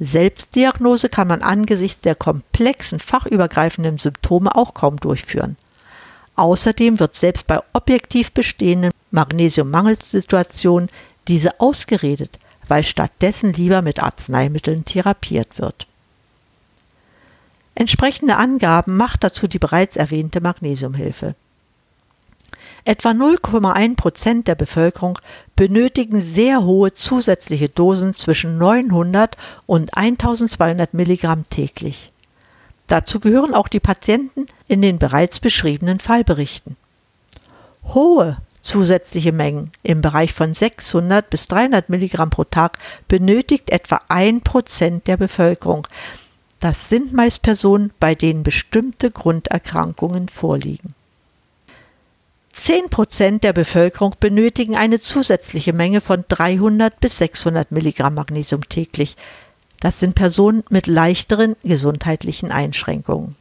Selbstdiagnose 0.00 1.08
kann 1.08 1.28
man 1.28 1.42
angesichts 1.42 2.02
der 2.02 2.14
komplexen 2.14 2.98
fachübergreifenden 2.98 3.98
Symptome 3.98 4.54
auch 4.54 4.74
kaum 4.74 4.96
durchführen. 4.98 5.56
Außerdem 6.36 7.00
wird 7.00 7.14
selbst 7.14 7.46
bei 7.46 7.60
objektiv 7.72 8.32
bestehenden 8.32 8.92
Magnesiummangelsituationen 9.10 10.88
diese 11.28 11.60
ausgeredet, 11.60 12.38
weil 12.66 12.84
stattdessen 12.84 13.52
lieber 13.52 13.82
mit 13.82 14.02
Arzneimitteln 14.02 14.84
therapiert 14.84 15.58
wird. 15.58 15.86
Entsprechende 17.74 18.36
Angaben 18.36 18.96
macht 18.96 19.22
dazu 19.22 19.46
die 19.46 19.58
bereits 19.58 19.96
erwähnte 19.96 20.40
Magnesiumhilfe. 20.40 21.34
Etwa 22.84 23.10
0,1 23.10 23.96
Prozent 23.96 24.48
der 24.48 24.54
Bevölkerung 24.54 25.18
benötigen 25.56 26.20
sehr 26.20 26.64
hohe 26.64 26.92
zusätzliche 26.92 27.68
Dosen 27.68 28.14
zwischen 28.14 28.56
900 28.56 29.36
und 29.66 29.96
1200 29.96 30.94
Milligramm 30.94 31.48
täglich. 31.50 32.12
Dazu 32.86 33.20
gehören 33.20 33.54
auch 33.54 33.68
die 33.68 33.80
Patienten 33.80 34.46
in 34.66 34.80
den 34.80 34.98
bereits 34.98 35.38
beschriebenen 35.38 36.00
Fallberichten. 36.00 36.76
Hohe 37.84 38.38
zusätzliche 38.62 39.32
Mengen 39.32 39.70
im 39.82 40.00
Bereich 40.00 40.32
von 40.32 40.54
600 40.54 41.28
bis 41.30 41.48
300 41.48 41.88
Milligramm 41.88 42.30
pro 42.30 42.44
Tag 42.44 42.78
benötigt 43.08 43.70
etwa 43.70 44.00
ein 44.08 44.40
Prozent 44.40 45.06
der 45.06 45.16
Bevölkerung. 45.16 45.86
Das 46.60 46.88
sind 46.88 47.12
meist 47.12 47.42
Personen, 47.42 47.92
bei 48.00 48.14
denen 48.14 48.42
bestimmte 48.42 49.10
Grunderkrankungen 49.10 50.28
vorliegen. 50.28 50.94
10 52.52 52.90
Prozent 52.90 53.44
der 53.44 53.52
Bevölkerung 53.52 54.16
benötigen 54.18 54.76
eine 54.76 54.98
zusätzliche 54.98 55.72
Menge 55.72 56.00
von 56.00 56.24
300 56.26 56.98
bis 56.98 57.18
600 57.18 57.70
Milligramm 57.70 58.14
Magnesium 58.14 58.68
täglich. 58.68 59.16
Das 59.78 60.00
sind 60.00 60.16
Personen 60.16 60.64
mit 60.68 60.88
leichteren 60.88 61.54
gesundheitlichen 61.62 62.50
Einschränkungen. 62.50 63.36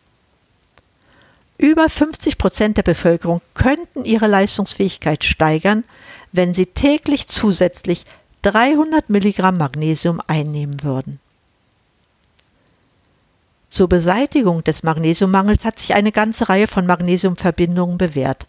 Über 1.58 1.90
50 1.90 2.38
Prozent 2.38 2.78
der 2.78 2.84
Bevölkerung 2.84 3.42
könnten 3.54 4.06
ihre 4.06 4.28
Leistungsfähigkeit 4.28 5.24
steigern, 5.24 5.84
wenn 6.32 6.54
sie 6.54 6.68
täglich 6.68 7.28
zusätzlich 7.28 8.06
300 8.44 9.10
Milligramm 9.10 9.58
Magnesium 9.58 10.22
einnehmen 10.28 10.84
würden. 10.84 11.20
Zur 13.70 13.90
Beseitigung 13.90 14.64
des 14.64 14.84
Magnesiummangels 14.84 15.66
hat 15.66 15.80
sich 15.80 15.96
eine 15.96 16.12
ganze 16.12 16.48
Reihe 16.48 16.68
von 16.68 16.86
Magnesiumverbindungen 16.86 17.98
bewährt. 17.98 18.48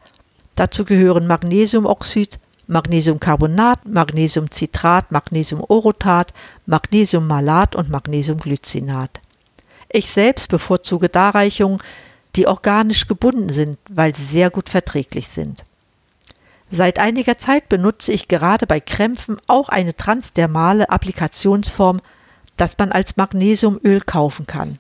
Dazu 0.55 0.85
gehören 0.85 1.27
Magnesiumoxid, 1.27 2.39
Magnesiumcarbonat, 2.67 3.87
Magnesiumcitrat, 3.87 5.11
Magnesiumorotat, 5.11 6.35
Magnesiummalat 6.67 7.75
und 7.75 7.91
Magnesiumglycinat. 7.91 9.21
Ich 9.91 10.11
selbst 10.11 10.49
bevorzuge 10.49 11.09
Darreichungen, 11.09 11.79
die 12.37 12.47
organisch 12.47 13.09
gebunden 13.09 13.53
sind, 13.53 13.79
weil 13.89 14.15
sie 14.15 14.25
sehr 14.25 14.51
gut 14.51 14.69
verträglich 14.69 15.29
sind. 15.29 15.65
Seit 16.71 16.99
einiger 16.99 17.39
Zeit 17.39 17.69
benutze 17.69 18.13
ich 18.13 18.29
gerade 18.29 18.67
bei 18.67 18.81
Krämpfen 18.81 19.39
auch 19.47 19.69
eine 19.71 19.97
transdermale 19.97 20.91
Applikationsform, 20.91 22.01
das 22.57 22.77
man 22.77 22.93
als 22.93 23.17
Magnesiumöl 23.17 24.01
kaufen 24.03 24.47
kann. 24.47 24.79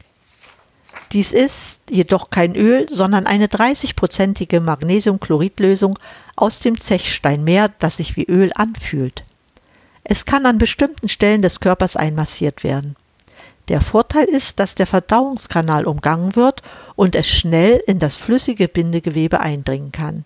Dies 1.12 1.32
ist 1.32 1.80
jedoch 1.88 2.28
kein 2.28 2.54
Öl, 2.54 2.86
sondern 2.90 3.26
eine 3.26 3.46
30-prozentige 3.46 4.60
Magnesiumchloridlösung 4.60 5.98
aus 6.36 6.60
dem 6.60 6.78
Zechsteinmeer, 6.78 7.70
das 7.78 7.96
sich 7.96 8.16
wie 8.16 8.26
Öl 8.26 8.50
anfühlt. 8.54 9.24
Es 10.04 10.26
kann 10.26 10.44
an 10.44 10.58
bestimmten 10.58 11.08
Stellen 11.08 11.40
des 11.40 11.60
Körpers 11.60 11.96
einmassiert 11.96 12.62
werden. 12.62 12.96
Der 13.68 13.80
Vorteil 13.80 14.24
ist, 14.24 14.58
dass 14.60 14.74
der 14.74 14.86
Verdauungskanal 14.86 15.86
umgangen 15.86 16.36
wird 16.36 16.62
und 16.96 17.14
es 17.14 17.28
schnell 17.28 17.82
in 17.86 17.98
das 17.98 18.16
flüssige 18.16 18.66
Bindegewebe 18.66 19.40
eindringen 19.40 19.92
kann. 19.92 20.24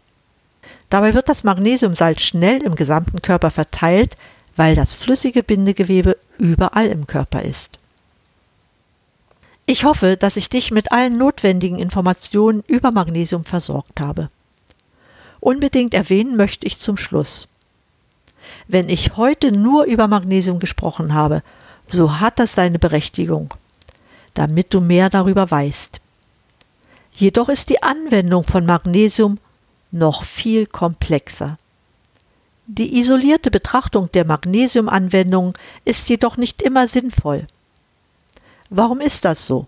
Dabei 0.90 1.14
wird 1.14 1.28
das 1.28 1.42
Magnesiumsalz 1.42 2.20
schnell 2.20 2.62
im 2.62 2.76
gesamten 2.76 3.20
Körper 3.22 3.50
verteilt, 3.50 4.16
weil 4.57 4.74
das 4.74 4.94
flüssige 4.94 5.42
Bindegewebe 5.42 6.16
überall 6.38 6.87
im 6.87 7.07
Körper 7.07 7.42
ist. 7.42 7.78
Ich 9.64 9.85
hoffe, 9.85 10.16
dass 10.16 10.37
ich 10.37 10.48
dich 10.48 10.70
mit 10.70 10.92
allen 10.92 11.16
notwendigen 11.16 11.78
Informationen 11.78 12.62
über 12.66 12.92
Magnesium 12.92 13.44
versorgt 13.44 14.00
habe. 14.00 14.28
Unbedingt 15.40 15.94
erwähnen 15.94 16.37
möchte 16.37 16.66
ich 16.66 16.78
zum 16.78 16.96
Schluss. 16.96 17.48
Wenn 18.68 18.88
ich 18.88 19.16
heute 19.16 19.50
nur 19.50 19.85
über 19.85 20.09
Magnesium 20.09 20.59
gesprochen 20.59 21.14
habe, 21.14 21.42
so 21.88 22.21
hat 22.21 22.38
das 22.38 22.55
seine 22.55 22.79
Berechtigung, 22.79 23.55
damit 24.35 24.73
du 24.73 24.81
mehr 24.81 25.11
darüber 25.11 25.51
weißt. 25.51 26.01
Jedoch 27.14 27.49
ist 27.49 27.68
die 27.68 27.83
Anwendung 27.83 28.45
von 28.45 28.64
Magnesium 28.64 29.38
noch 29.90 30.25
viel 30.25 30.66
komplexer. 30.66 31.59
Die 32.66 32.99
isolierte 32.99 33.51
Betrachtung 33.51 34.11
der 34.12 34.25
Magnesiumanwendung 34.25 35.53
ist 35.85 36.09
jedoch 36.09 36.37
nicht 36.37 36.62
immer 36.62 36.88
sinnvoll. 36.88 37.47
Warum 38.71 39.01
ist 39.01 39.25
das 39.25 39.45
so? 39.45 39.66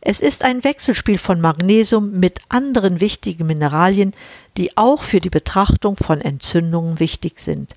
Es 0.00 0.20
ist 0.20 0.44
ein 0.44 0.64
Wechselspiel 0.64 1.18
von 1.18 1.40
Magnesium 1.40 2.18
mit 2.18 2.40
anderen 2.48 3.00
wichtigen 3.00 3.46
Mineralien, 3.46 4.14
die 4.56 4.76
auch 4.76 5.02
für 5.02 5.20
die 5.20 5.30
Betrachtung 5.30 5.96
von 5.96 6.20
Entzündungen 6.20 7.00
wichtig 7.00 7.40
sind. 7.40 7.74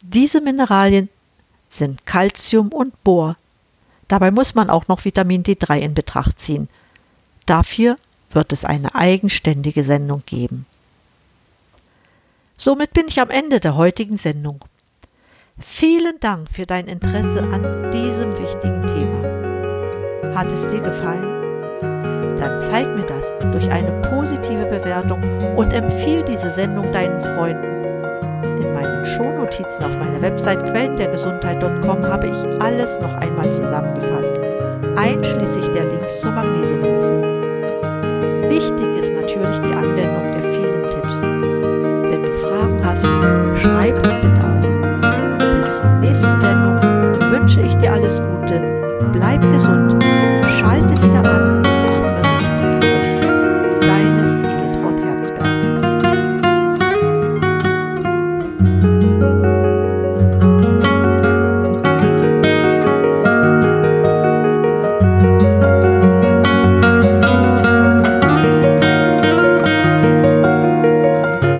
Diese 0.00 0.40
Mineralien 0.40 1.08
sind 1.68 2.06
Calcium 2.06 2.68
und 2.68 3.02
Bohr. 3.02 3.36
Dabei 4.08 4.30
muss 4.30 4.54
man 4.54 4.70
auch 4.70 4.88
noch 4.88 5.04
Vitamin 5.04 5.42
D3 5.42 5.78
in 5.78 5.94
Betracht 5.94 6.38
ziehen. 6.40 6.68
Dafür 7.44 7.96
wird 8.30 8.52
es 8.52 8.64
eine 8.64 8.94
eigenständige 8.94 9.84
Sendung 9.84 10.22
geben. 10.26 10.66
Somit 12.56 12.92
bin 12.92 13.06
ich 13.08 13.20
am 13.20 13.30
Ende 13.30 13.60
der 13.60 13.76
heutigen 13.76 14.16
Sendung. 14.16 14.64
Vielen 15.58 16.18
Dank 16.20 16.50
für 16.50 16.66
dein 16.66 16.86
Interesse 16.86 17.40
an 17.50 17.90
diesem 17.90 18.32
wichtigen 18.38 18.86
Thema. 18.86 20.34
Hat 20.34 20.52
es 20.52 20.68
dir 20.68 20.80
gefallen? 20.80 21.36
Dann 22.38 22.60
zeig 22.60 22.94
mir 22.94 23.06
das 23.06 23.26
durch 23.52 23.70
eine 23.70 24.02
positive 24.02 24.66
Bewertung 24.66 25.22
und 25.56 25.72
empfiehl 25.72 26.22
diese 26.22 26.50
Sendung 26.50 26.92
deinen 26.92 27.20
Freunden. 27.20 27.75
In 28.60 28.72
meinen 28.72 29.04
Shownotizen 29.04 29.84
auf 29.84 29.96
meiner 29.98 30.20
Website 30.22 30.64
queltdergesundheit.com 30.72 32.06
habe 32.06 32.26
ich 32.26 32.62
alles 32.62 32.98
noch 33.00 33.14
einmal 33.16 33.52
zusammengefasst, 33.52 34.38
einschließlich 34.96 35.68
der 35.68 35.84
Links 35.86 36.20
zur 36.20 36.32
Magnesiumhilfe. 36.32 37.36
Wichtig 38.48 38.98
ist 38.98 39.12
natürlich 39.14 39.58
die 39.58 39.74
Anwendung 39.74 40.32
der 40.32 40.42
vielen 40.42 40.90
Tipps. 40.90 41.18
Wenn 41.20 42.22
du 42.22 42.30
Fragen 42.40 42.84
hast, 42.84 43.06
schreib 43.62 44.02